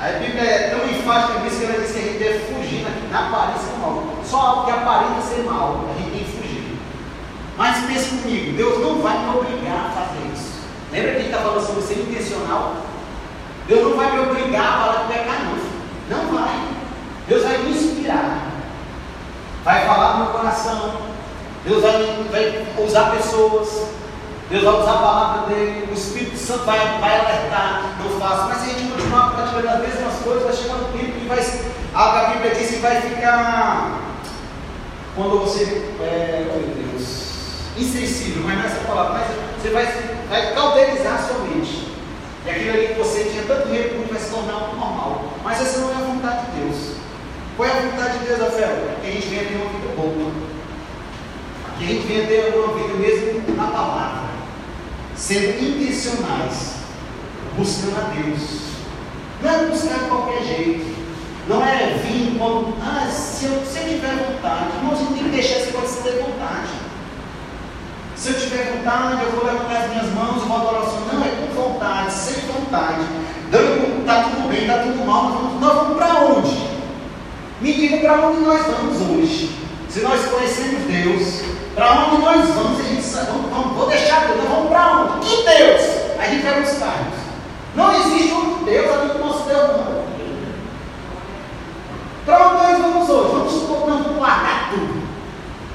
[0.00, 3.68] A Bíblia é tão enfática que ela diz que a gente deve fugir na aparência
[3.68, 4.02] do mal.
[4.24, 6.76] Só algo que aparenta ser mal, a gente tem que fugir.
[7.56, 10.52] Mas pense comigo, Deus não vai me obrigar a fazer isso.
[10.90, 12.76] Lembra que a gente está falando sobre ser intencional?
[13.68, 15.71] Deus não vai me obrigar a falar que pecar, não.
[16.08, 16.68] Não vai.
[17.28, 18.50] Deus vai me inspirar.
[19.64, 21.12] Vai falar no meu coração.
[21.64, 23.86] Deus vai, vai usar pessoas.
[24.50, 28.48] Deus vai usar a palavra dele, o Espírito Santo vai, vai alertar, não faça.
[28.48, 31.38] Mas se a gente continuar praticando as mesmas coisas, vai chegar um tempo que vai.
[31.94, 33.98] A Bíblia diz que vai ficar.
[35.14, 35.62] Quando você.
[36.00, 37.32] É, meu Deus.
[37.78, 39.86] Insensível, mas não é essa palavra, mas você vai,
[40.28, 41.91] vai cauterizar a sua mente.
[42.44, 45.32] E aquilo ali que você tinha tanto recurso vai se tornar algo normal.
[45.44, 46.96] Mas essa não é a vontade de Deus.
[47.56, 48.96] Qual é a vontade de Deus, Rafael?
[49.00, 50.32] Que a gente venha ter uma vida boa.
[51.78, 54.32] Que a gente venha ter uma vida mesmo na palavra
[55.14, 56.74] sendo intencionais,
[57.56, 58.62] buscando a Deus.
[59.40, 60.92] Não é buscar de qualquer jeito.
[61.48, 64.76] Não é vir quando, ah, se eu, se eu tiver vontade.
[64.76, 66.70] Irmão, a gente tem que deixar essa coisa ter vontade.
[68.22, 71.12] Se eu tiver vontade, eu vou levantar as minhas mãos, eu vou adorar o.
[71.12, 73.04] Não, é com vontade, sem vontade.
[73.50, 76.68] Está tudo bem, está tudo mal, nós vamos, vamos para onde?
[77.60, 79.58] Me diga para onde nós vamos hoje.
[79.88, 81.42] Se nós conhecemos Deus,
[81.74, 82.78] para onde nós vamos?
[82.78, 85.26] A gente sabe, vamos, vamos, vou deixar Deus, vamos para onde?
[85.26, 85.82] Que Deus?
[86.20, 86.98] A gente vai buscar.
[87.74, 90.02] Não existe outro Deus além do nosso Deus, não.
[92.24, 93.32] Para onde nós vamos hoje?
[93.32, 95.02] Vamos supor que nós vamos largar tudo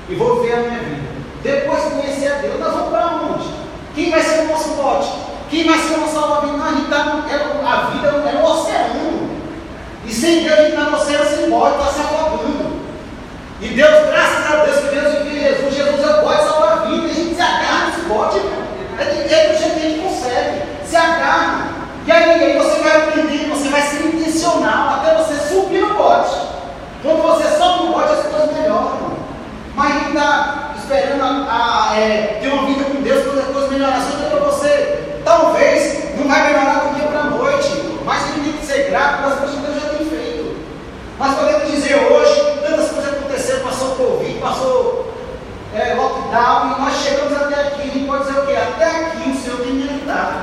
[0.08, 1.07] e vou ver a minha vida.
[1.48, 3.48] Depois de conhecer a Deus, nós vamos para onde?
[3.96, 5.08] Quem vai ser o nosso bote?
[5.50, 6.62] Quem vai ser o nosso salva-vida?
[6.62, 9.30] a gente tá, é, a vida é um oceano.
[10.06, 12.82] E sem Deus a gente está no oceano sem bote, está se afogando.
[13.62, 16.76] E Deus, graças a Deus, que Deus envia Jesus, Jesus é o bote salvar a
[16.82, 17.06] vida.
[17.06, 18.42] A gente se agarra nesse bote,
[19.00, 20.62] é, de, é jeito que a gente consegue.
[20.86, 21.70] Se agarra.
[22.06, 26.36] E aí, aí você vai aprender, você vai ser intencional até você subir no bote.
[27.02, 29.16] Quando você sobe no bote, as coisas melhoram.
[29.76, 34.02] Mas a está esperando a, a, é, ter uma vida com Deus, as coisas melhorar.
[34.02, 37.98] Só para você, talvez não vai melhorar do dia para a noite.
[38.06, 40.56] Mas a gente tem que ser grato pelas coisas que Deus já tem feito.
[41.20, 45.14] Mas podemos dizer hoje, tantas coisas aconteceram, passou Covid, passou
[45.76, 47.82] é, lockdown, e nós chegamos até aqui.
[47.82, 48.54] A gente pode dizer o quê?
[48.56, 50.38] Até aqui o Senhor tem me ajudado.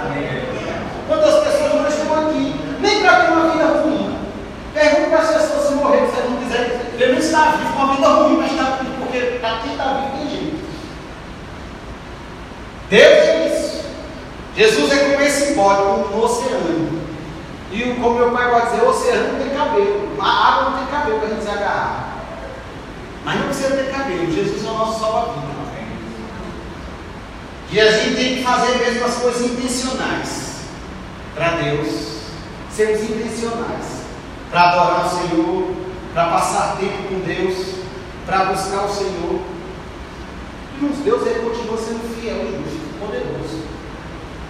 [1.09, 2.55] Quantas pessoas não estão aqui?
[2.81, 4.19] Nem para ter uma vida ruim.
[4.75, 6.93] Pergunta para as pessoas se morrer, se não quiser.
[6.99, 10.31] Ele não está vivo, uma vida ruim, mas está vivo, porque aqui está vivo, tem
[10.31, 10.65] jeito.
[12.91, 13.85] Deus é isso.
[14.57, 17.05] Jesus é como esse como no oceano.
[17.73, 20.17] E como meu pai vai dizer, o oceano não tem cabelo.
[20.21, 22.19] A água não tem cabelo para a gente se agarrar.
[23.25, 24.33] Mas não precisa ter cabelo.
[24.33, 25.55] Jesus é o nosso salva-vida.
[27.71, 30.59] E a gente tem que fazer mesmo as coisas intencionais
[31.35, 32.15] para Deus.
[32.71, 34.05] Sermos intencionais
[34.49, 35.75] para adorar o Senhor,
[36.13, 37.74] para passar tempo com Deus,
[38.27, 39.41] para buscar o Senhor.
[40.77, 43.63] Irmãos, Deus ele continua sendo fiel e justo, poderoso.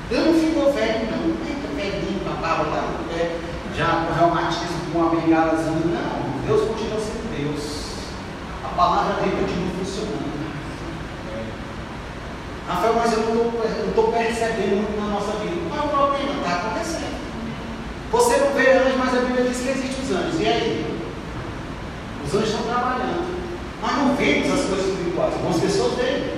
[0.09, 1.35] Deus não ficou velho, não.
[1.47, 3.37] Eita, velhinho, papava lá no pé,
[3.77, 5.83] já com reumatismo, com uma bengalazinha.
[5.87, 7.85] Não, Deus continua sendo Deus.
[8.65, 10.35] A palavra dele continua funcionando.
[12.67, 15.55] Rafael, mas eu não estou percebendo muito na nossa vida.
[15.69, 16.41] Qual é o problema?
[16.41, 17.15] Está acontecendo.
[18.11, 20.41] Você não vê anjo, mas a Bíblia diz que existem os anjos.
[20.41, 21.01] E aí?
[22.25, 23.44] Os anjos estão trabalhando.
[23.85, 25.35] Nós não vemos as coisas espirituais.
[25.35, 26.33] Algumas pessoas veem.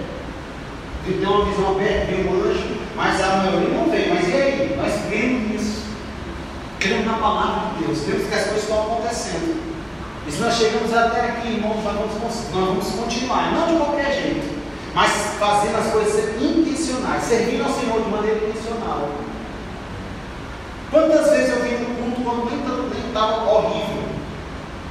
[1.04, 4.06] Tem uma visão aberta, vê um anjo, mas a maioria não vê.
[4.12, 4.74] Mas e aí?
[4.76, 5.82] Nós cremos nisso.
[6.80, 8.00] Cremos na palavra de Deus.
[8.00, 9.62] Cremos que as coisas estão acontecendo.
[10.26, 13.52] E se nós chegamos até aqui, irmãos, nós vamos, nós vamos continuar.
[13.52, 14.58] Não de qualquer jeito,
[14.92, 19.08] mas fazendo as coisas intencionais, servindo ao Senhor de maneira intencional.
[20.90, 24.02] Quantas vezes eu vim no culto quando nem estava horrível?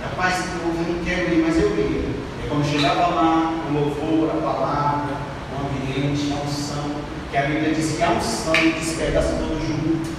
[0.02, 2.25] Rapaz, eu não quero ir, mas eu ia.
[2.48, 5.16] Quando chegava lá, o louvor, a palavra,
[5.52, 6.92] o ambiente, a unção,
[7.32, 10.16] que a Bíblia diz que a unção despedaça todo junto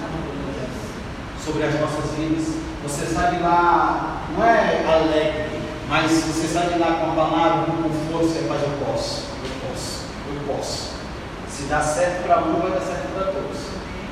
[1.43, 2.55] sobre as nossas vidas.
[2.83, 8.27] Você sabe lá, não é alegre, mas você sabe lá com a palavra, com conforto,
[8.27, 10.91] você faz, eu posso, eu posso, eu posso.
[11.49, 13.57] Se dá certo para um, vai dar certo para todos.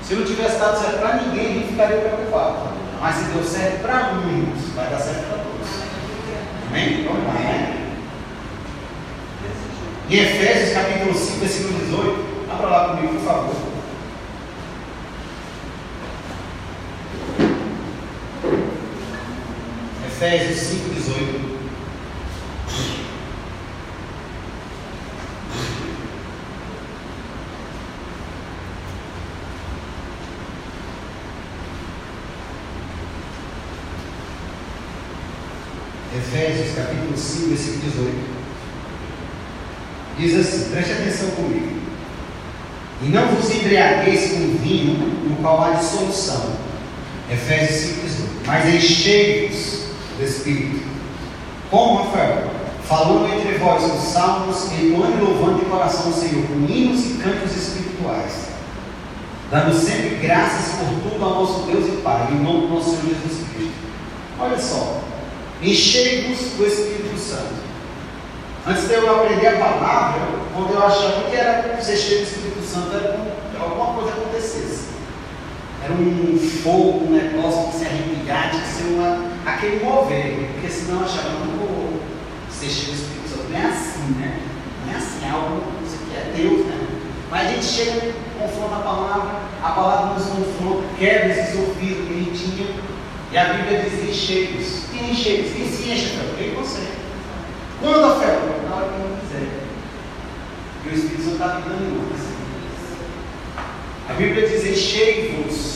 [0.01, 2.69] Se não tivesse dado certo para ninguém, gente ficaria preocupado.
[3.01, 5.67] Mas se deu certo para uns, vai dar certo para todos.
[6.69, 7.03] Amém?
[7.05, 7.74] Vamos lá, né?
[10.07, 13.55] Em Efésios capítulo 5, versículo 18, abra lá comigo, por favor.
[20.05, 21.55] Efésios 5, 18.
[36.15, 38.34] Efésios capítulo 5, versículo 18.
[40.17, 41.75] Diz assim, preste atenção comigo.
[43.01, 44.93] E não vos embriagueis com vinho,
[45.29, 46.53] no qual há dissolução.
[47.29, 48.31] Efésios 5, 18.
[48.45, 49.85] Mas enchei-vos
[50.17, 50.85] do Espírito.
[51.69, 52.51] Como, Rafael?
[52.87, 57.13] Falando entre vós com salmos, entoando e louvando de coração o Senhor, com hinos e
[57.15, 58.49] cantos espirituais,
[59.49, 63.15] dando sempre graças por tudo ao nosso Deus e Pai, em nome do nosso Senhor
[63.23, 63.73] Jesus Cristo.
[64.39, 65.01] Olha só,
[65.63, 67.65] enchei-vos do Espírito Santo.
[68.67, 72.63] Antes de eu aprender a palavra, quando eu achava que era ser cheio do Espírito
[72.63, 74.85] Santo, era quando alguma coisa acontecesse.
[75.83, 81.01] Era um fogo, um negócio que se arrepiar, que ser uma, aquele mover, porque senão
[81.01, 82.01] eu achava, não vou
[82.49, 83.49] ser cheio do Espírito Santo.
[83.51, 84.39] Não é assim, né?
[84.87, 86.87] Não é assim, é algo, aqui é Deus, né?
[87.29, 92.13] Mas a gente chega, confronta a palavra, a palavra nos confronta, quebra esses ouvidos que
[92.13, 92.67] a gente tinha,
[93.31, 94.85] e a Bíblia diz encheios.
[94.91, 95.53] Quem encheios?
[95.53, 96.49] Quem se enche, Foi
[97.81, 98.39] Quando a fé?
[98.69, 99.47] Na hora que não quiser.
[100.85, 102.21] E o Espírito Santo está habitando em nós.
[104.09, 105.75] A Bíblia diz enchei-vos.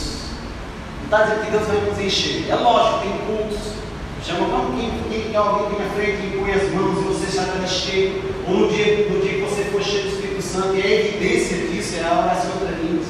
[1.00, 2.50] Não está dizendo que Deus vai nos encher.
[2.50, 3.80] É lógico, tem cultos.
[4.24, 8.22] Chama quem, quem, alguém aqui na frente põe as mãos e você já está cheio.
[8.48, 11.58] Ou no dia, no dia que você for cheio do Espírito Santo, e a evidência
[11.58, 13.08] disso é a oração outra línguas.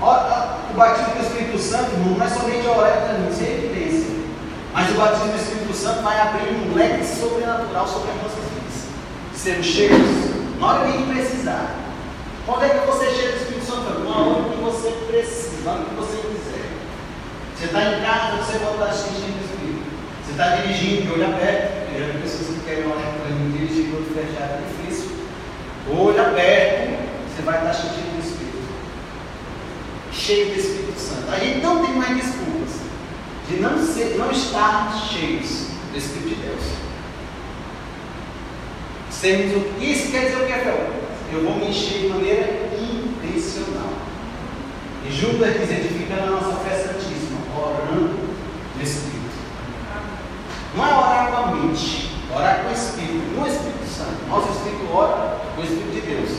[0.00, 4.10] O batismo do Espírito Santo, não é somente a orar outra línguas, é evidência.
[4.74, 5.47] Mas o batismo do Espírito
[5.78, 8.88] Santo vai abrir um leque sobrenatural sobre as nossas vidas.
[9.32, 11.76] Sermos cheios na hora que precisar.
[12.44, 14.00] Quando é que você cheio do Espírito Santo?
[14.00, 16.66] Na hora que você precisa, na hora que você quiser.
[17.54, 19.86] Você está em casa, você pode estar cheio do Espírito.
[20.24, 21.94] Você está dirigindo, de olho aberto.
[21.94, 25.10] Eu já vi pessoas que querem olhar para mim, dirigir, olho fechado, é difícil.
[25.88, 26.98] Olho aberto,
[27.30, 28.68] você vai estar cheio do Espírito.
[30.12, 31.30] Cheio do Espírito Santo.
[31.30, 32.57] A gente não tem mais desculpas
[33.48, 36.62] de não, ser, não estar cheios do Espírito de Deus.
[39.10, 40.90] Sermos, isso quer dizer o que é
[41.32, 43.92] Eu vou me encher de maneira intencional.
[45.06, 48.18] E Judas diz, edificando a nossa fé santíssima, orando
[48.76, 49.18] no Espírito.
[50.76, 54.28] Não é orar com a mente, orar com o Espírito, no Espírito Santo.
[54.28, 56.30] Nosso Espírito ora com o Espírito de Deus.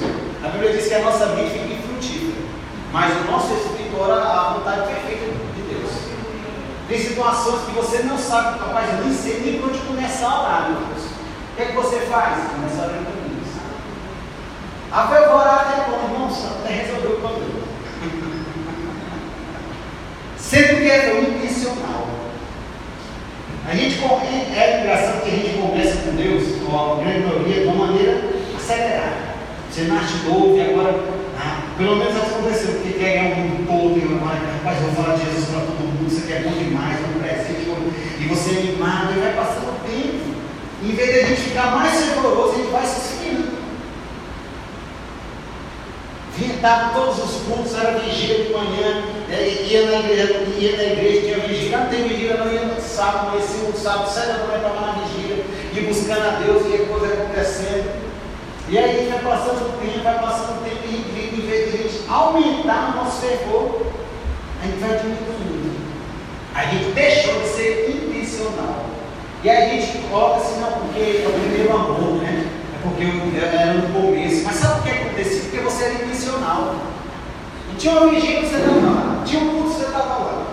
[0.43, 2.45] A Bíblia diz que a nossa mente fica infrutífera,
[2.93, 5.48] mas o nosso Espírito ora a vontade perfeita
[6.89, 10.71] tem situações que você não sabe, capaz, eu nem sei nem onde começar a orar,
[10.71, 11.05] meu Deus.
[11.05, 12.49] O que é que você faz?
[12.49, 13.29] Começa a orar comigo.
[14.91, 17.59] A fé vai orar até quando, irmãos, até resolver o problema.
[20.35, 22.07] Sempre que é intencional.
[23.69, 27.67] A gente é engraçado que a gente conversa com Deus, com a grande maioria, de
[27.67, 28.19] uma maneira
[28.57, 29.28] acelerada.
[29.69, 30.99] Você nasce novo e agora,
[31.37, 35.15] ah, pelo menos aconteceu, porque quer ganhar o mundo todo e agora, rapaz, vou falar
[35.15, 35.99] de Jesus para todo mundo
[36.29, 37.69] aqui é bom demais, um presente,
[38.19, 40.29] e você é animado, e vai passando o tempo.
[40.83, 43.59] Em vez de a gente ficar mais fervoroso, a gente vai se esfriando.
[46.37, 50.83] Vinha estar todos os cultos, era vigília de manhã, né, ia, na igreja, ia na
[50.83, 54.45] igreja, tinha vigília, não tem vigília, não ia no sábado, conhecia o sábado, sete da
[54.45, 55.43] manhã estava na vigília,
[55.75, 58.08] e buscando a Deus, e a coisa acontecendo.
[58.71, 61.81] E aí vai passando o tempo, vai passando o tempo, e em vez de a
[61.81, 63.81] gente aumentar o nosso fervor,
[64.61, 65.79] a gente vai diminuindo.
[66.53, 68.85] A gente deixou de ser intencional.
[69.43, 72.45] E a gente coloca assim, não, porque é o primeiro amor, né?
[72.75, 74.43] É porque eu era no começo.
[74.43, 75.41] Mas sabe o que aconteceu?
[75.41, 76.75] Porque você era intencional.
[77.71, 80.45] E tinha uma vigília que você estava lá, tinha um culto que você estava lá.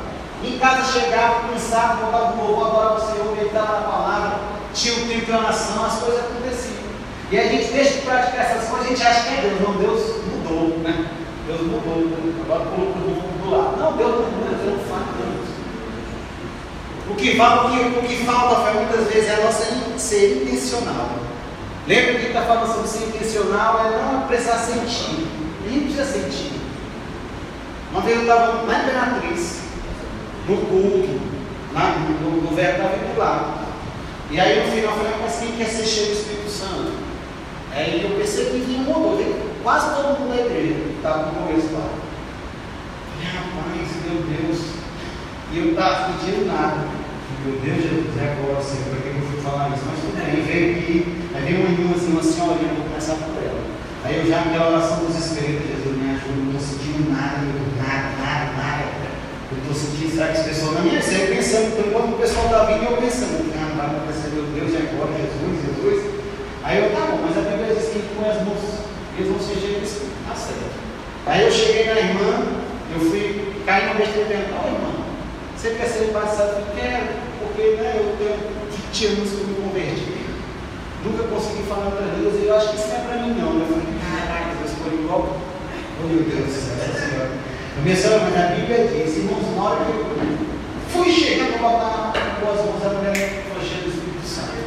[0.42, 4.38] Em casa chegava, cansado, voltava do louvor, adorava o Senhor, meditava na palavra,
[4.72, 6.45] tinha o tempo de oração, as coisas aconteciam.
[7.30, 9.60] E a gente deixa de praticar essas coisas, a gente acha que é Deus.
[9.60, 11.10] Não, Deus mudou, né?
[11.46, 12.06] Deus mudou,
[12.44, 13.76] agora colocou o mundo do lado.
[13.78, 15.46] Não, Deus não muda, Deus não faz Deus.
[17.10, 19.64] O que, o, que, o que falta fé muitas vezes é a nossa
[19.98, 21.10] ser intencional.
[21.88, 23.86] Lembra que está falando sobre ser intencional?
[23.86, 25.26] É não precisar sentir.
[25.64, 26.52] Nem precisa sentir.
[27.90, 29.60] Uma vez eu estava na Imperatriz,
[30.48, 31.20] no culto,
[31.72, 33.66] na, no, no verbo da vincular.
[34.30, 36.92] E aí no final eu falei, mas quem quer ser cheio do Espírito Santo?
[37.76, 39.20] Aí eu percebi que mudou,
[39.62, 41.92] quase todo mundo da igreja estava no começo lá.
[43.12, 44.60] Falei, rapaz, meu Deus.
[45.52, 46.88] E eu estava pedindo nada.
[47.44, 49.84] Meu Deus, Jesus, é agora, Senhor, para que eu fui falar isso?
[49.84, 50.96] Mas tudo bem, veio aqui,
[51.36, 53.60] aí veio uma irmã assim, uma senhorinha, vou começar por ela.
[54.08, 57.44] Aí eu já, aquela oração dos espíritos, Jesus, me ajuda, não estou sentindo nada,
[57.76, 58.84] nada, nada, nada.
[59.52, 62.64] Eu estou sentindo, será que as pessoas minha série pensando, então quando o pessoal está
[62.72, 66.15] vindo, eu pensando, ah, vai acontecer, meu Deus, e agora, Jesus, Jesus.
[66.66, 68.82] Aí eu, tá bom, mas a Bíblia diz que com as mãos,
[69.14, 70.74] eles vão ser Espírito, tá certo.
[71.24, 72.42] Aí eu cheguei na irmã,
[72.92, 74.90] eu fui, caí na besteira e perguntei, oh, irmã,
[75.54, 76.58] você quer ser batizado?
[76.58, 77.06] Eu quero
[77.38, 78.34] porque né, eu tenho
[78.90, 80.26] 20 anos que eu me converti,
[81.06, 83.60] nunca consegui falar para Deus, e eu acho que isso não é para mim não.
[83.62, 85.38] Eu falei, caraca, Deus foi igual.
[86.02, 87.30] Oh meu Deus céu, Senhora.
[87.94, 90.18] Senhora, mas a Bíblia diz, irmãos, na hora que eu
[90.90, 94.66] fui chegando para botar as mãos, a mulher foi cheia do Espírito Santo.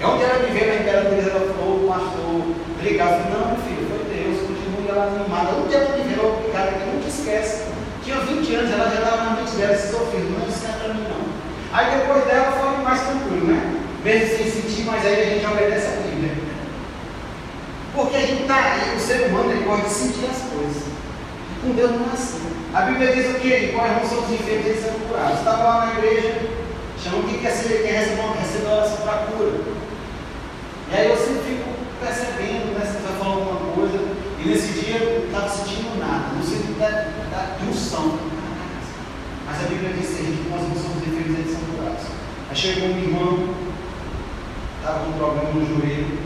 [0.00, 2.26] É onde ela me veio na imperatriz, ela falou, o pastor.
[2.26, 2.98] Eu falei,
[3.32, 5.56] não, filho, foi Deus, continue ela animada.
[5.56, 7.64] Onde ela me veio, obrigado, que nunca esquece.
[8.04, 10.94] Tinha 20 anos, ela já estava na mente dela, esses ofícios, não, isso não é
[10.94, 11.26] mim não.
[11.72, 13.74] Aí depois dela foi mais tranquilo, né?
[14.04, 16.32] Mesmo sem sentir, mas aí a gente obedece a Bíblia.
[17.94, 20.82] Porque a gente está, o ser humano ele gosta de sentir as coisas.
[21.62, 22.46] Com Deus não é assim.
[22.72, 23.72] A Bíblia diz o que?
[23.72, 25.38] Quais são os enfermos eles são curados.
[25.38, 26.42] Estava lá na igreja,
[27.02, 29.52] chamam quem quer ser, quem recebe, recebe oração para cura.
[30.90, 31.68] E aí eu sempre fico
[31.98, 32.86] percebendo, né?
[32.86, 33.98] Você falar alguma coisa,
[34.38, 36.88] e nesse dia eu não estava sentindo nada, no sentido da,
[37.30, 38.18] da unção.
[39.46, 41.02] Mas a Bíblia diz que nós não somos
[41.50, 42.06] são curados.
[42.50, 43.54] Aí chegou um irmão,
[44.78, 46.18] estava com um problema no joelho.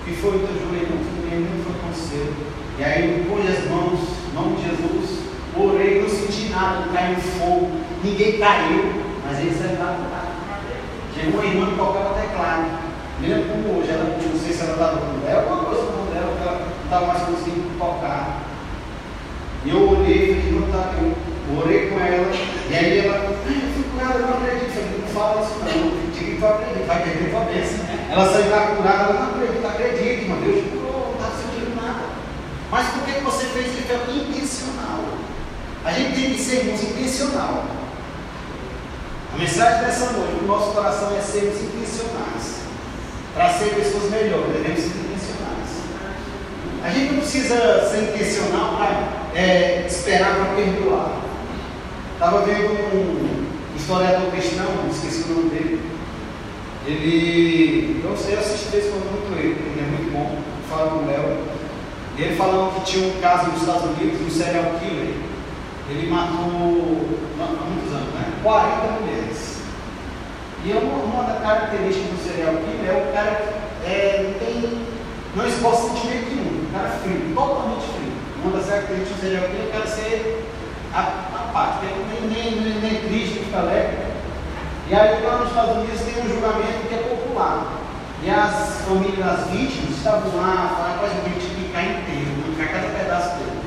[0.00, 0.96] O que foi o teu joelho?
[0.96, 2.34] Não foi nem foi conselho.
[2.78, 4.00] E aí eu pus as mãos,
[4.32, 5.20] nome de Jesus,
[5.54, 7.70] orei, não senti nada, não caiu fogo,
[8.02, 10.30] ninguém caiu, mas ele saiu lá
[11.14, 12.89] Chegou uma irmã que tocava teclado.
[13.20, 16.32] Lembra como hoje, ela, não sei se ela estava com ela, alguma coisa com ela,
[16.40, 18.42] ela não estava mais conseguindo tocar.
[19.64, 22.32] E eu olhei e falei, não está, eu orei com ela,
[22.70, 23.36] e aí ela,
[24.00, 25.00] curada, eu não acredito.
[25.00, 27.84] Não fala isso não, diga que tu acredita, vai perder bênção.
[27.84, 28.08] Né?
[28.10, 32.04] Ela saiu lá curada, ela não acredita, acredita, irmão, Deus curou, não está sentindo nada.
[32.70, 33.80] Mas por que você fez isso?
[33.90, 35.04] Foi intencional.
[35.84, 37.64] A gente tem que ser irmãos intencional.
[39.34, 42.39] A mensagem dessa noite, o nosso coração é sermos intencionais.
[43.40, 45.70] Para ser pessoas melhores, devemos ser intencionais.
[46.84, 51.22] A gente não precisa ser intencional para é, esperar para perdoar.
[52.12, 55.80] Estava vendo um historiador cristão, esqueci o nome dele.
[56.86, 60.36] Ele, sei, eu assisti desse muito ele, ele é muito bom,
[60.68, 61.38] fala com o Léo.
[62.18, 65.14] Ele falando que tinha um caso nos Estados Unidos, um serial killer.
[65.88, 67.08] Ele matou,
[67.40, 68.34] há muitos anos, né?
[68.42, 69.19] 40 mulheres.
[70.62, 74.86] E uma, uma das características do serial killer é o cara que é, não tem,
[75.34, 78.12] não exposta sentimento nenhum, o cara frio, totalmente frio.
[78.44, 80.44] Uma das características do serial killer é o cara ser
[80.92, 84.10] apático, nem, nem, nem, nem triste, fica alegre.
[84.90, 87.80] E aí lá nos Estados Unidos tem um julgamento que é popular.
[88.22, 92.98] E as famílias das vítimas estavam lá, falaram, o vítima que cai inteiro, arrancar cada
[92.98, 93.60] pedaço dele.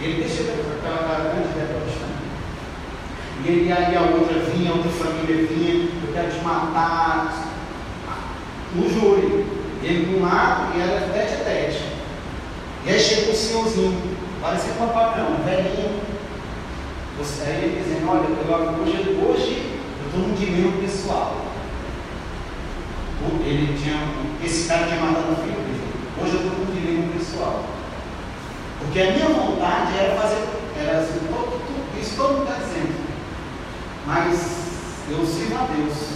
[0.00, 2.11] E ele deixa aquela grande deboche.
[3.44, 7.48] E ele aí a outra vinha, a outra família vinha, eu quero te matar.
[8.74, 9.46] No júri.
[9.82, 11.82] Ele de um lado e ela tete a tete.
[12.86, 14.00] E aí chega um senhorzinho,
[14.40, 16.00] parecia um papai não, velhinho,
[17.18, 19.70] você, aí ele dizendo, olha, eu, hoje, hoje
[20.00, 21.36] eu estou num dilema pessoal.
[23.44, 24.08] Ele tinha,
[24.44, 25.80] esse cara tinha matado o filho dele.
[26.20, 27.64] Hoje eu estou num dilema pessoal.
[28.80, 33.01] Porque a minha vontade era fazer, era assim, todo, tudo, isso todo mundo está dizendo.
[34.06, 34.62] Mas
[35.10, 36.12] eu sirvo a Deus.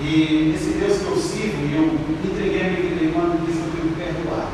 [0.00, 3.88] E esse Deus que eu sirvo, eu entreguei a minha vida uma diz que eu
[3.88, 4.48] que perdoar.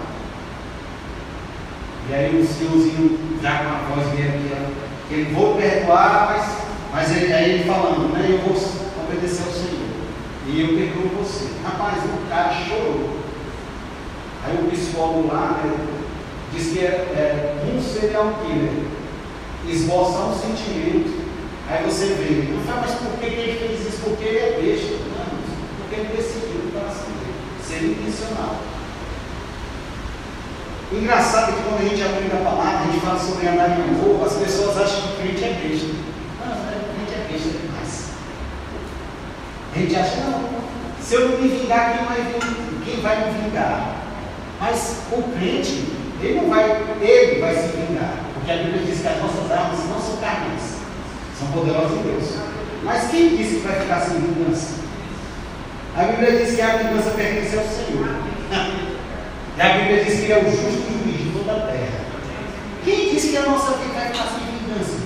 [2.08, 6.56] E aí o senhorzinho, já com a voz dele aqui, ele vou perdoar, mas,
[6.92, 8.26] mas ele, aí ele falando, né?
[8.28, 8.56] Eu vou
[9.04, 9.90] obedecer ao Senhor.
[10.46, 11.48] E eu perdoo você.
[11.64, 13.20] Rapaz, o cara chorou.
[14.44, 15.86] Aí o psicólogo lá né,
[16.52, 18.84] diz que é, é um serial killer.
[19.68, 21.19] Esboçar um sentimento.
[21.70, 24.02] Aí você vê, não fala, mas por que, ele fez isso?
[24.02, 24.90] Porque ele é besta.
[25.14, 25.38] Não,
[25.78, 27.38] porque ele decidiu no coração dele.
[27.62, 28.56] Ser intencional.
[30.90, 33.70] O engraçado é que quando a gente aprende a palavra, a gente fala sobre andar
[33.70, 35.86] em amor, as pessoas acham que o crente é besta.
[36.42, 38.10] Não, o crente é besta demais.
[39.72, 40.50] A gente acha, não,
[41.00, 42.40] se eu não me vingar, quem vai,
[42.84, 43.94] quem vai me vingar?
[44.58, 45.86] Mas o crente,
[46.20, 46.64] ele não vai,
[47.00, 48.16] ele vai se vingar.
[48.34, 50.79] Porque a Bíblia diz que as nossas armas não são carnes,
[51.40, 52.24] são poderosas em Deus.
[52.84, 54.74] Mas quem disse que vai ficar sem vingança?
[55.96, 58.08] A Bíblia diz que a vingança pertence ao Senhor.
[59.56, 62.00] E a Bíblia diz que ele é o justo juiz de toda a terra.
[62.82, 64.96] Quem disse que a nossa vida vai ficar sem vingança?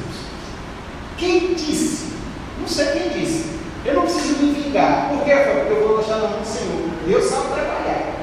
[1.16, 2.12] Quem disse?
[2.61, 3.47] Não sei quem disse.
[3.85, 5.09] Eu não preciso me vingar.
[5.09, 5.32] Por quê?
[5.35, 6.89] Porque eu vou gostar da mão do Senhor.
[7.05, 8.14] Deus sabe trabalhar.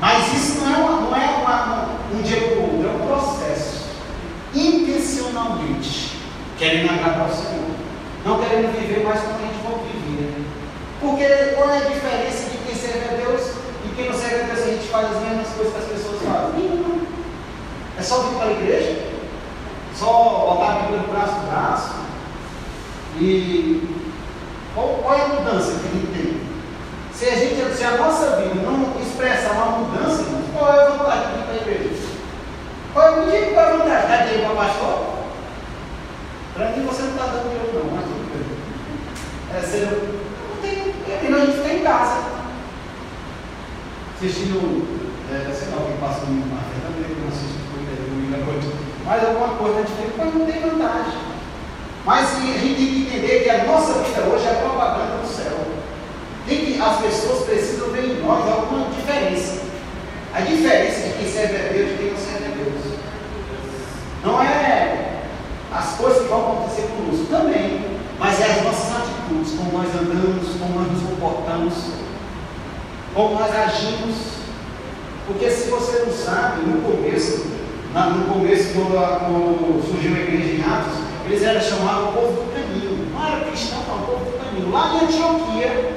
[0.00, 3.06] Mas isso não é, uma, não é uma, um dia para o outro, é um
[3.06, 3.84] processo.
[4.52, 6.23] Intencionalmente.
[6.58, 7.74] Querendo agradar ao Senhor.
[8.24, 10.44] Não querendo viver mais como a gente for viver.
[11.00, 13.64] Porque qual é a diferença de quem serve a Deus
[13.96, 17.06] quem não segue a Deus, a gente faz as mesmas coisas que as pessoas fazem.
[17.96, 19.06] É só vir para a igreja,
[19.94, 20.06] só
[20.50, 21.94] botar a Bíblia no braço do braço.
[23.20, 23.88] E
[24.74, 26.40] qual, qual, é a mudança que a gente tem?
[27.12, 31.28] Se a, gente, se a nossa vida não expressa uma mudança, qual é a vantagem
[31.28, 32.08] de vir para a igreja?
[32.92, 34.08] Qual, é, qual é a vantagem?
[34.08, 35.13] Dá dinheiro para pastor?
[36.54, 38.46] Para mim você não está dando dinheiro não, mas tudo bem.
[39.50, 42.34] É, você não tem, é a gente ficar em casa
[44.14, 44.86] assistindo,
[45.34, 47.58] é, sei lá, alguém passa no café também, não assisto
[48.08, 48.68] domingo à noite,
[49.04, 51.18] mas alguma coisa diferente, mas não tem vantagem.
[52.06, 55.58] Mas a gente tem que entender que a nossa vida hoje é propaganda do céu.
[56.46, 59.62] Tem que, as pessoas precisam ver em nós alguma diferença.
[60.32, 62.98] A diferença de quem serve a Deus e quem não serve a Deus.
[64.22, 64.93] Não é
[65.74, 70.48] as coisas que vão acontecer conosco, também, mas é as nossas atitudes, como nós andamos,
[70.58, 71.74] como nós nos comportamos
[73.14, 74.16] como nós agimos.
[75.26, 77.46] Porque se você não sabe, no começo,
[77.94, 82.12] na, no começo, quando, a, quando, surgiu a igreja em Atos, eles eram chamados o
[82.12, 83.08] povo do caminho.
[83.10, 84.70] Não era cristão, não, o povo do caminho.
[84.70, 85.94] Lá em Antioquia,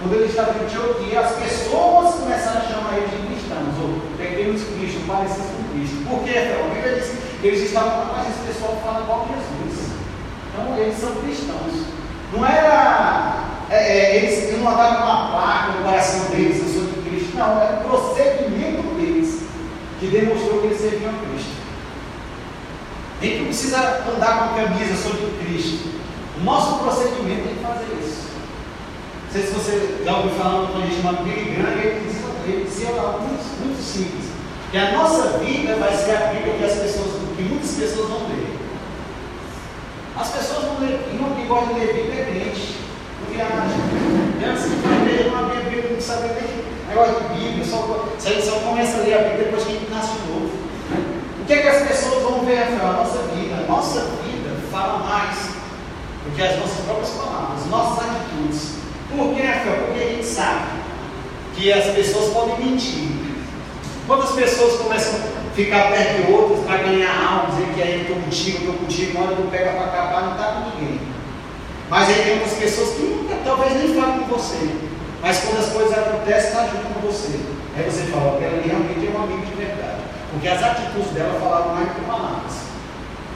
[0.00, 4.62] quando eles estavam em Antioquia, as pessoas começaram a chamar eles de cristãos, ou pequenos
[4.62, 5.96] cristos, parecidos com Cristo.
[6.06, 6.38] Por quê?
[6.38, 9.90] A Bíblia diz que eles estavam mas esse pessoal fala igual Jesus.
[10.52, 11.86] Então eles são cristãos.
[12.32, 17.08] Não era é, é, eles não andavam uma placa no coração deles, eu sou de
[17.08, 17.36] Cristo.
[17.36, 19.44] Não, era o procedimento deles
[20.00, 21.60] que demonstrou que eles serviam a Cristo.
[23.22, 23.78] Gente não precisa
[24.12, 25.88] andar com a camisa, sou de Cristo.
[26.40, 28.30] O nosso procedimento tem que fazer isso.
[29.24, 32.26] Não sei se você já ouviu falar quando a gente chama Billy Graham, ele dizia,
[32.46, 34.39] ele dizia algo muito, muito simples.
[34.70, 38.28] Que a nossa vida vai ser a Bíblia que as pessoas, que muitas pessoas vão
[38.28, 38.56] ler.
[40.16, 42.80] As pessoas ler, e não que gosta de ler Bíblia é crente
[43.30, 43.80] viagem.
[44.38, 48.08] Criança que vai ler, não abrir a Bíblia, não sabe nem negócio de Bíblia, só,
[48.18, 50.50] você só começa a ler a Bíblia depois que a gente nasce de novo.
[51.40, 52.88] O que é que as pessoas vão ver, Rafael?
[52.88, 53.54] A nossa vida.
[53.54, 55.36] A nossa vida fala mais
[56.24, 58.74] do que as nossas próprias palavras, nossas atitudes.
[59.08, 59.86] Por que, Rafael?
[59.86, 60.66] Porque a gente sabe
[61.54, 63.19] que as pessoas podem mentir.
[64.10, 67.94] Quando as pessoas começam a ficar perto de outros para ganhar algo, dizer que aí
[67.94, 71.00] eu estou contigo, estou contigo, hora não pega para acabar, não está com ninguém.
[71.88, 74.68] Mas aí tem outras pessoas que nunca, talvez nem falam com você.
[75.22, 77.38] Mas quando as coisas acontecem, está junto com você.
[77.76, 80.02] Aí você fala, ela realmente é um amigo de verdade.
[80.32, 82.54] Porque as atitudes dela falavam mais que palavras.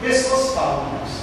[0.03, 1.22] Pessoas falam isso.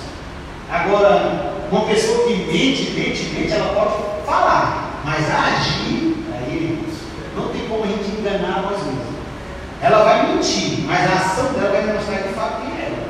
[0.72, 6.88] Agora, uma pessoa que mente, mente, mente, ela pode falar, mas agir, aí,
[7.36, 9.01] não tem como a gente enganar nós mesmos.
[9.82, 13.10] Ela vai mentir, mas a ação dela vai demonstrar de fato quem é ela.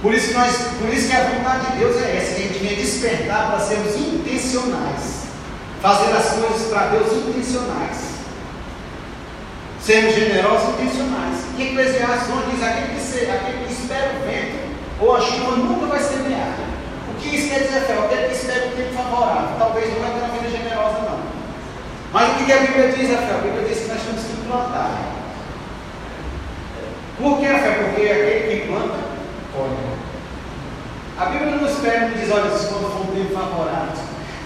[0.00, 2.58] Por isso, nós, por isso que a vontade de Deus é essa, que a gente
[2.58, 5.22] venha despertar para sermos intencionais.
[5.82, 8.12] Fazer as coisas para Deus intencionais.
[9.80, 11.38] Sermos generosos e intencionais.
[11.58, 15.56] E Eclesiastes 1 diz, aquele que, se, aquele que espera o vento ou a chuva
[15.56, 16.54] nunca vai semear.
[17.10, 17.98] O que isso quer dizer, Fé?
[17.98, 19.56] Aquele que espera o tempo favorável.
[19.58, 21.20] Talvez não vai ter uma vida generosa, não.
[22.12, 23.34] Mas o que a Bíblia diz, Fé?
[23.34, 25.11] A Bíblia diz que nós temos que plantar.
[27.18, 27.70] Por que, Fé?
[27.70, 29.12] Porque aquele que planta
[29.54, 29.92] Olha.
[31.18, 33.92] A Bíblia não espera e diz, olha, quando for um tempo favorável.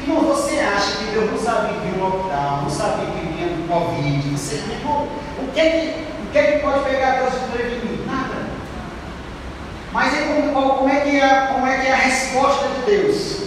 [0.03, 3.47] Irmão, você acha que Deus não sabia que vinha um lockdown, não sabia que vinha
[3.53, 4.37] um Covid?
[4.37, 5.09] Você, irmão,
[5.39, 8.07] o que é que, o que, é que pode pegar Deus de prevenido?
[8.07, 8.47] Nada.
[9.93, 13.47] Mas aí, como, como, é que é, que é a resposta de Deus?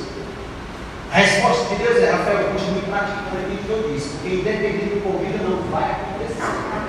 [1.11, 5.03] A resposta de Deus é, Rafael, continue praticando aquilo que eu disse, porque independente do
[5.03, 6.89] Covid não vai acontecer.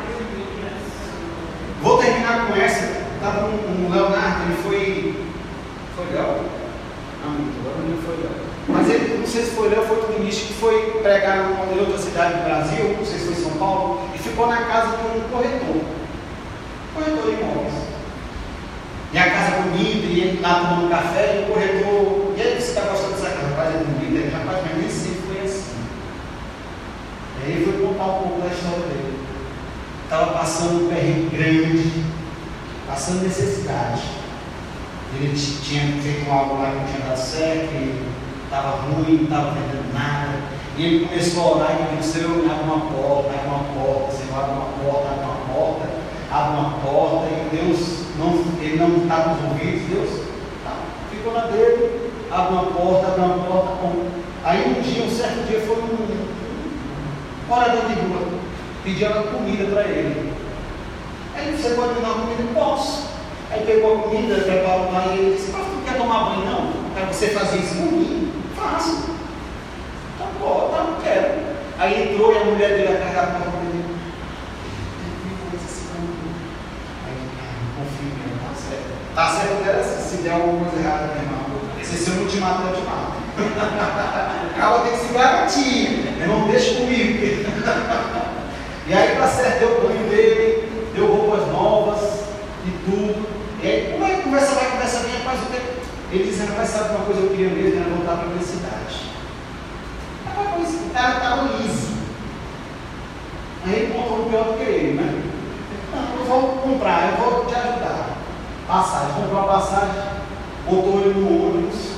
[1.82, 3.00] Vou terminar com essa.
[3.14, 5.24] Estava um, um Leonardo, ele foi.
[5.96, 6.44] Foi Léo?
[7.24, 8.30] Não, agora não foi Léo.
[8.68, 11.96] Mas ele, não sei se foi Léo, foi o ministro que foi pregar em outra
[11.96, 15.20] cidade do Brasil, não sei se foi São Paulo, e ficou na casa de um
[15.30, 15.82] corretor.
[16.94, 17.74] Corretor de imóveis.
[19.12, 22.34] E a casa bonita, e ele lá tomando café, e o corretor.
[22.36, 23.48] E aí, você está gostando dessa casa?
[23.48, 24.36] Rapaz, é bonita.
[24.36, 25.74] Rapaz, mas nem sempre foi assim.
[27.40, 29.09] E aí ele foi contar um pouco da história dele
[30.10, 32.04] estava passando um perrengue grande,
[32.88, 34.02] passando necessidade.
[35.14, 37.70] Ele tinha feito algo lá que não tinha dado certo,
[38.42, 40.34] estava ruim, não estava vendendo nada.
[40.76, 44.34] E ele começou a orar e disse, Senhor, abre uma porta, abre uma porta, Senhor,
[44.36, 45.88] abre uma porta, abre uma porta,
[46.32, 47.78] abre uma porta, e Deus,
[48.18, 48.30] não,
[48.60, 50.26] ele não estava nos ouvidos, Deus
[50.64, 50.72] tá,
[51.12, 53.76] ficou na dele, abre uma porta, abre uma porta.
[53.76, 54.10] Com...
[54.42, 56.06] Aí um dia, um certo dia, foi um, um
[57.46, 58.39] de rua
[58.84, 60.32] pediram comida para ele.
[61.34, 62.42] Aí você pode me dar uma comida?
[62.54, 63.10] Posso.
[63.50, 66.72] Aí pegou a comida, preparou ele e disse, mas não quer tomar banho não?
[66.94, 68.32] Para você fazer isso mim?
[68.56, 69.10] Faço.
[70.14, 71.50] Então pode, tá, não quero.
[71.78, 73.96] Aí entrou e a mulher dele acarregava para a dele.
[77.06, 77.16] Aí,
[77.76, 78.90] confio mesmo, tá certo.
[79.14, 79.28] Tá
[79.68, 81.40] era assim, se der alguma coisa errada, meu irmão.
[81.82, 83.20] Se eu não te mato, eu te mato.
[84.60, 86.26] cara tem que se garantir.
[86.26, 87.50] Não deixa comigo.
[88.90, 92.24] E aí para certo deu o banho dele, deu roupas novas
[92.66, 93.24] e tudo.
[93.62, 96.16] E aí, como é que conversa vai, conversa vem, rapaz, o que?
[96.16, 99.10] Ele disse, rapaz, sabe uma coisa eu queria mesmo, era voltar para a minha cidade.
[100.26, 101.92] Rapaz, o cara estava liso.
[103.64, 105.22] Aí ele contou pior do que ele, né?
[105.94, 108.16] Não, eu vou comprar, eu vou te ajudar.
[108.66, 110.02] Passagem, comprou a passagem,
[110.68, 111.90] botou ele no ônibus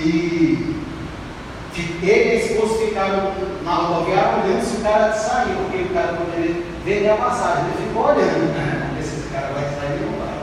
[0.00, 0.78] e
[2.02, 3.32] ele e a esposa ficaram
[3.64, 7.64] na rodoviária olhando se o cara sair, porque o cara poderia vender a passagem.
[7.66, 8.90] Ele ficou olhando, né?
[8.96, 10.38] Ver se esse cara vai sair ou não vai.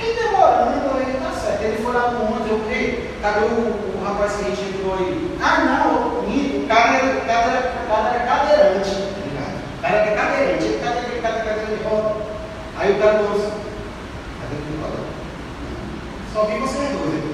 [0.00, 1.62] E demorando, ele tá certo.
[1.62, 4.94] Ele foi lá no ontem, eu falei, cadê o, o, rapaz que a gente entrou
[4.94, 5.36] aí?
[5.40, 9.56] Ah, não, o cara, o cara, o cara era cadeirante, tá ligado?
[9.78, 12.16] O cara era cadeirante, ele cadê aquele cara cadeira de roda?
[12.76, 13.52] Aí o cara falou assim,
[14.40, 15.00] cadê o de roda?
[16.34, 17.30] Só vi vocês dois, hein?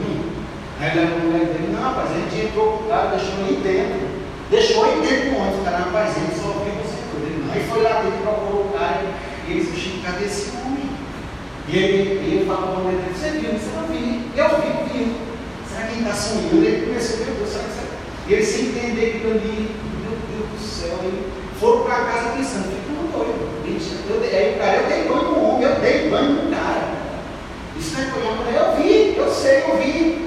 [0.79, 3.63] Aí ele a mulher dele, não, rapaz, a gente entrou com o cara, deixou ele
[3.65, 4.07] dentro.
[4.51, 7.51] Deixou ele dentro do ônibus, cara, rapaz, ele só viu você tudo.
[7.51, 9.01] Aí foi lá dentro, procurou o cara
[9.49, 10.91] e ele disse, Chico, cadê esse homem?
[11.67, 11.97] E ele,
[12.29, 13.53] ele falou para a mulher dele, você viu?
[13.57, 14.21] Você não viu?
[14.37, 15.17] Eu vi, vi.
[15.67, 16.65] Será que ele está sonhando?
[16.65, 17.87] Ele começou, meu Deus, será que você...
[18.29, 19.71] E ele sem entender que ali,
[20.05, 23.57] meu Deus do céu, ele foram para casa pensando, ficou doido.
[24.09, 26.95] Eu, aí o cara, eu dei banho no homem, eu dei banho no cara.
[27.79, 30.27] Isso não é coisa, eu vi, eu sei, eu vi.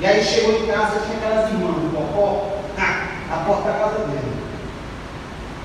[0.00, 4.32] E aí chegou em casa, tinha aquelas irmãs do Popó, a porta da casa dele.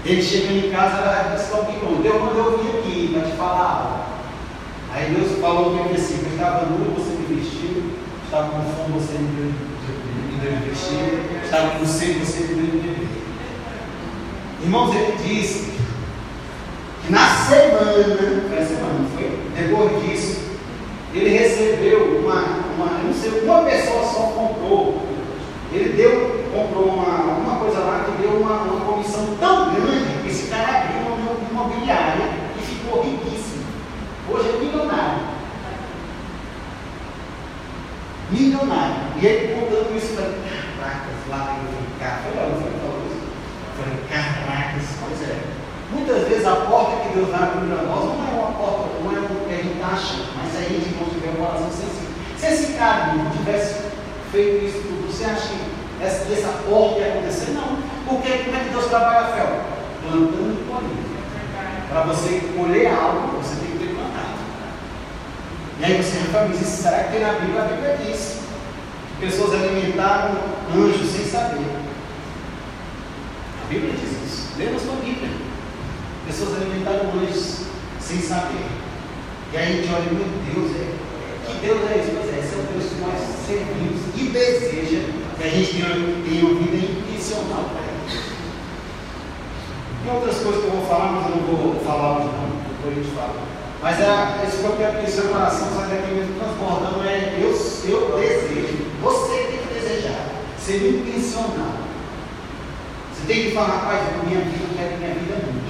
[0.03, 3.61] Ele chegou em casa, ela disse ao Deus mandou eu vir aqui para te falar
[3.61, 4.03] algo.
[4.91, 7.93] Aí Deus falou que eu disse, eu estava nu, você me vestiu,
[8.26, 9.53] estava com fome, você me
[10.41, 13.07] deu vestir, estava com sede, você me deu beber.
[14.63, 15.74] Irmãos, ele disse
[17.03, 19.39] que na semana, foi a semana, foi?
[19.55, 20.41] Depois disso,
[21.14, 22.41] ele recebeu uma,
[22.76, 25.03] uma, não sei, uma pessoa só comprou.
[25.72, 30.30] Ele deu, comprou uma, uma coisa lá que deu uma, uma comissão tão grande que
[30.30, 33.64] esse cara abriu uma imobiliária e ficou riquíssimo.
[34.32, 35.24] Hoje é milionário.
[38.32, 38.95] Milionário.
[39.22, 40.34] E ele contando isso, falei,
[40.80, 43.22] caracas, lá eu falei, cara, foi lá, não foi falou isso?
[43.78, 45.53] Eu falei, caracas, pois é.
[45.94, 49.20] Muitas vezes a porta que Deus abre para nós não é uma porta, não é
[49.20, 52.10] o que a gente acha, mas se a gente não tiver um coração sensível.
[52.38, 53.82] Se esse cara não tivesse
[54.32, 57.52] feito isso tudo, você acha que essa, essa porta ia acontecer?
[57.52, 57.78] Não.
[58.08, 59.62] Porque como é que Deus trabalha a fé?
[60.02, 61.14] Plantando e colhendo.
[61.89, 64.39] Para você colher algo, você tem que ter plantado.
[65.80, 67.62] E aí você refala, será que tem na Bíblia?
[67.62, 68.39] A Bíblia diz.
[69.20, 70.36] Pessoas alimentaram
[70.76, 71.66] anjos sem saber.
[73.64, 74.58] A Bíblia diz isso.
[74.58, 75.43] Lê na sua Bíblia.
[76.34, 77.60] Pessoas alimentaram anjos
[78.02, 78.66] sem saber.
[79.54, 80.90] E aí a gente olha, meu Deus, é,
[81.46, 82.10] que Deus é esse?
[82.10, 85.94] Pois é, esse é o Deus que nós servimos e deseja que a gente tenha,
[85.94, 88.18] tenha vida intencional para Ele.
[90.02, 92.98] Tem outras coisas que eu vou falar, mas eu não vou falar hoje não, depois
[92.98, 93.38] a gente fala.
[93.84, 97.38] Mas é, esse que eu quero que o seu coração saia daqui mesmo transbordando é
[97.38, 100.26] eu, eu desejo, você tem que desejar,
[100.58, 101.78] ser intencional.
[103.14, 105.62] Você tem que falar, rapaz, minha vida, eu quero que minha vida mude.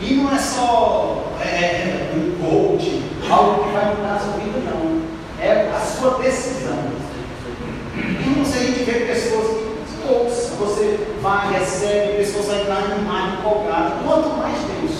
[0.00, 4.58] E não é só é, é, um coach, algo que vai mudar a sua vida,
[4.70, 5.02] não.
[5.40, 5.66] É
[5.98, 6.78] sua decisão.
[7.96, 13.38] Irmão, se a gente vê pessoas que ouça, você vai, recebe, pessoas vão entrar animadas,
[13.38, 14.92] empolgadas, quanto mais Deus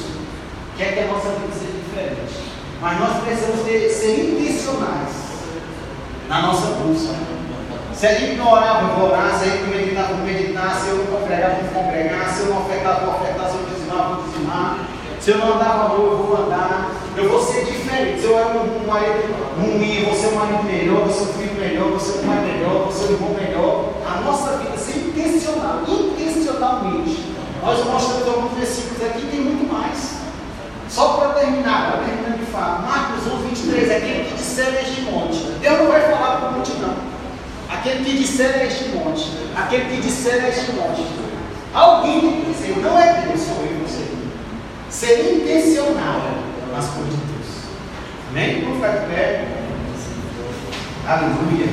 [0.76, 2.46] quer que a nossa vida seja diferente.
[2.80, 5.12] Mas nós precisamos ter, ser intencionais
[6.28, 7.14] na nossa busca.
[7.94, 10.88] Se a gente não orar, eu vou orar, se a gente meditar, vou meditar, se
[10.88, 14.24] eu não congregar, vou congregar, se eu não ofertar, vou ofertar, se eu dizimar, vou
[14.24, 14.85] dizimar.
[15.26, 16.88] Se eu não andar valor, eu vou andar.
[17.16, 18.20] Eu vou ser diferente.
[18.20, 21.32] Se eu era um marido ruim, eu vou ser um marido melhor, vou ser um
[21.32, 23.92] filho melhor, vou ser um pai melhor, vou ser um irmão melhor.
[24.06, 27.34] A nossa vida ser intencional, intencionalmente.
[27.60, 30.14] Nós mostramos alguns versículos aqui, tem muito mais.
[30.88, 35.38] Só para terminar, para terminar de falar, Marcos 1, 23, aquele que disser este monte.
[35.60, 36.94] Deus não vai falar para a multidão.
[37.68, 39.32] Aquele que disser este monte.
[39.56, 41.04] Aquele que disser este monte.
[41.74, 44.15] Alguém tem que dizer, não é Deus, sou eu você
[44.98, 46.22] ser intencional
[46.72, 47.46] nas coisas de Deus.
[48.30, 48.62] Amém?
[48.62, 49.48] Vamos ficar de pé.
[51.06, 51.66] Aleluia.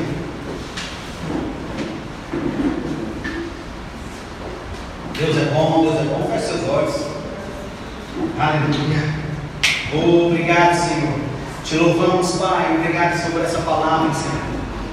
[5.17, 6.29] Deus é bom, Deus é bom.
[6.33, 6.95] Feche seus olhos.
[8.37, 9.23] Aleluia.
[9.93, 11.19] Obrigado, Senhor.
[11.63, 12.75] Te louvamos, Pai.
[12.77, 14.43] Obrigado, Senhor, por essa palavra, Senhor.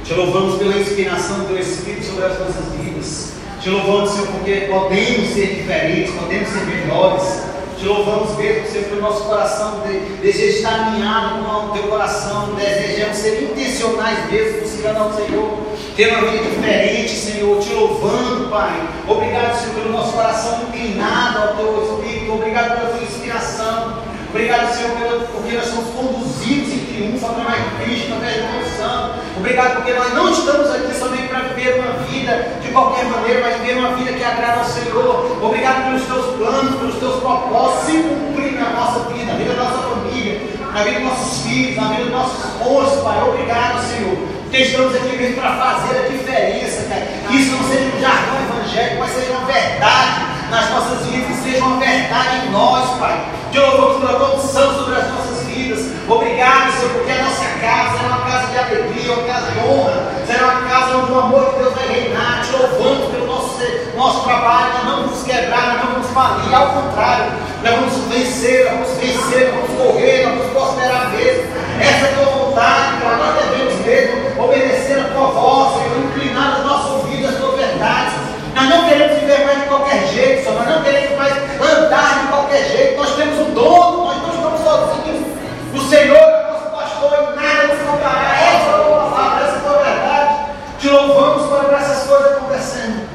[0.05, 3.33] Te louvamos pela inspiração do Espírito sobre as nossas vidas.
[3.61, 7.50] Te louvamos, Senhor, porque podemos ser diferentes, podemos ser melhores.
[7.81, 12.51] Te louvamos mesmo, Senhor, pelo nosso coração de, deseja estar alinhado com o teu coração,
[12.55, 15.59] desejamos ser intencionais mesmo, buscando ao Senhor,
[15.97, 18.87] ter uma vida diferente, Senhor, te louvando, Pai.
[19.09, 24.11] Obrigado, Senhor, pelo nosso coração inclinado ao teu Espírito, obrigado pela tua inspiração.
[24.29, 24.91] Obrigado, Senhor,
[25.33, 29.21] porque nós somos conduzidos em triunfo através de Cristo, através do Espírito Santo.
[29.39, 33.61] Obrigado porque nós não estamos aqui somente para viver uma vida de qualquer maneira, mas
[33.61, 35.39] viver uma vida que agrada ao Senhor.
[35.43, 39.65] Obrigado pelos teus planos, pelos teus propósitos se cumprir na nossa vida, na vida da
[39.65, 40.41] nossa família,
[40.81, 43.23] na vida dos nossos filhos, na vida dos nossos esposos, Pai.
[43.29, 44.17] Obrigado, Senhor.
[44.43, 47.07] Porque estamos aqui mesmo para fazer a diferença, Pai.
[47.29, 50.21] Que isso não seja um jargão evangélico, mas seja uma verdade
[50.51, 53.29] nas nossas vidas, que seja uma verdade em nós, Pai.
[53.53, 55.85] Te louvamos pela tua unção sobre as nossas vidas.
[56.09, 60.13] Obrigado, Senhor, porque a nossa casa é uma casa de alegria, uma casa de honra,
[60.27, 62.43] será uma casa onde o amor de Deus vai reinar.
[62.43, 63.20] Te louvamos pelo
[63.61, 67.33] nosso, nosso trabalho, nós não vamos quebrar, nós não vamos falir, ao contrário,
[67.63, 71.45] nós vamos vencer, nós vamos vencer, nós vamos correr, nós vamos prosperar mesmo.
[71.81, 76.61] Essa é a tua vontade, para nós devemos mesmo obedecer a tua voz, Senhor, inclinar
[76.61, 78.15] os nossos ouvidos às tuas verdades.
[78.55, 80.59] Nós não queremos viver mais de qualquer jeito, Senhor.
[80.59, 82.97] Nós não queremos mais andar de qualquer jeito.
[82.97, 85.27] Nós temos um dono, nós não estamos sozinhos.
[85.73, 88.35] O Senhor é nosso pastor e nada nos faltará.
[88.35, 90.35] Essa é a tua palavra, essa é a tua verdade.
[90.79, 93.11] Te louvamos por essas coisas acontecendo.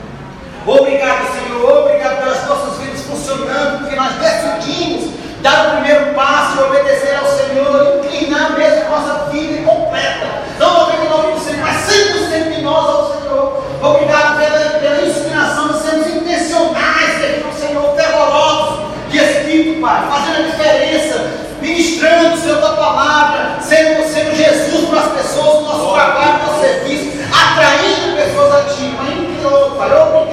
[1.06, 1.82] Obrigado, Senhor.
[1.82, 5.12] Obrigado pelas nossas vidas funcionando, porque nós decidimos
[5.44, 10.26] dar o primeiro passo e obedecer ao Senhor, inclinar mesmo a nossa vida completa.
[10.58, 13.64] Não 99%, mas 100% de nós ao Senhor.
[13.84, 20.50] Obrigado pela, pela inspiração de sermos intencionais, ao Senhor, fervorosos de Espírito, Pai, fazendo a
[20.50, 21.32] diferença,
[21.62, 26.62] ministrando, Senhor, tua palavra, sendo, sendo Jesus para as pessoas, no nosso trabalho, no nosso
[26.62, 29.26] serviço, atraindo pessoas a Ti, Pai.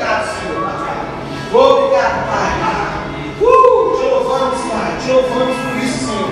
[0.02, 0.51] Obrigado, Senhor.
[1.54, 2.52] Obrigado, Pai.
[3.42, 6.30] Uh, te louvamos, Pai, te louvamos por isso, Senhor.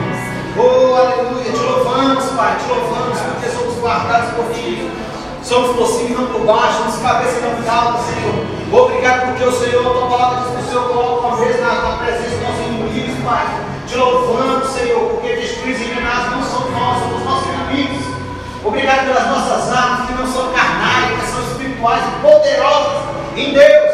[0.56, 4.90] Oh, aleluia, te louvamos, Pai, te louvamos porque somos guardados por Ti.
[5.42, 8.82] Somos por cima não por baixo, somos cabeça não cauda, Senhor.
[8.82, 11.74] Obrigado porque o Senhor, a tua palavra diz que o Senhor coloca uma vez na,
[11.74, 13.46] na presença dos nossos inimigos, Pai.
[13.86, 18.06] Te louvando, Senhor, porque destruir e enganados não são nós, os nossos inimigos.
[18.64, 23.02] Obrigado pelas nossas armas que não são carnais, que são espirituais e poderosas
[23.36, 23.89] em Deus.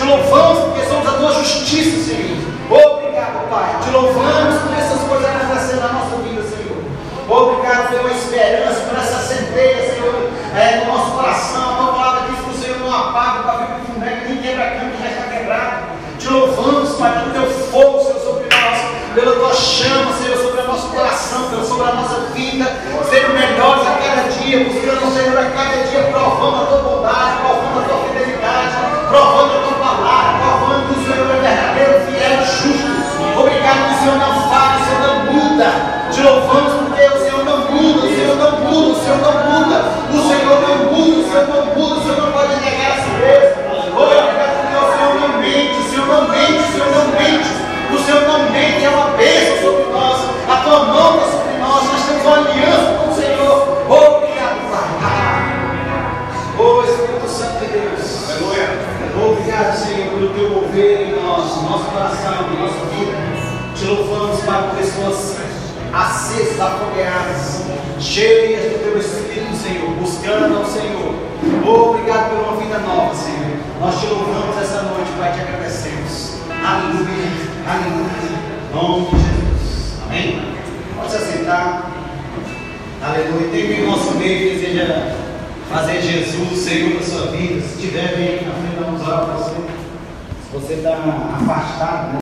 [0.00, 2.38] Te louvamos porque somos a tua justiça, Senhor.
[2.70, 3.76] Obrigado, Pai.
[3.84, 6.80] Te louvamos por essas coisas acontecendo na nossa vida, Senhor.
[7.28, 11.60] Obrigado pela esperança, por essa centelha, Senhor, é, no nosso coração.
[11.60, 14.70] A tua palavra diz que o Senhor não apaga o pavio com fundão, nem quebra
[14.70, 15.82] canto, já está quebrado.
[16.18, 20.66] Te louvamos, Pai, pelo teu fogo, Senhor, sobre nós, pela tua chama, Senhor, sobre o
[20.66, 22.64] nosso coração, Senhor, sobre a nossa vida,
[23.04, 27.80] sendo melhores a cada dia, buscando, Senhor, a cada dia, provando a tua bondade, provando
[27.80, 28.76] a tua fidelidade,
[29.10, 29.59] provando
[34.00, 35.68] Senhor não falha, o Senhor não muda.
[36.10, 39.78] Te louvamos porque o Senhor não muda, o Senhor não muda, o Senhor não muda,
[40.08, 43.10] o Senhor não muda, o Senhor não muda, o Senhor não pode negar a si
[43.20, 43.60] mesmo.
[44.00, 47.50] Obrigado porque o Senhor não mente, o Senhor não mente, o Senhor não mente,
[47.92, 51.84] o Senhor não mente, é uma bênção sobre nós, a tua mão está sobre nós,
[51.84, 53.56] nós temos uma aliança com o Senhor.
[53.84, 54.88] Obrigado, Pai.
[56.58, 58.00] Oh Espírito Santo de Deus.
[59.22, 63.19] Obrigado, Senhor, pelo teu mover em nós, no nosso coração, nossa vida.
[63.80, 65.36] Te louvamos, Pai, por pessoas
[65.90, 67.62] acesas, afogueadas,
[67.98, 71.14] cheias do teu Espírito, Senhor, buscando ao Senhor.
[71.66, 73.56] Obrigado por uma vida nova, Senhor.
[73.80, 76.40] Nós te louvamos essa noite, Pai, te agradecemos.
[76.62, 77.30] Aleluia,
[77.66, 78.10] aleluia.
[78.68, 79.94] Em nome de Jesus.
[80.04, 80.54] Amém?
[80.94, 81.90] Pode se assentar.
[83.02, 83.48] Aleluia.
[83.50, 85.16] Tem no nosso meio deseja
[85.72, 87.62] fazer Jesus Senhor da sua vida.
[87.62, 89.54] Se tiver, vem aqui na frente, vamos orar para você.
[89.54, 92.18] Se você está afastado, né?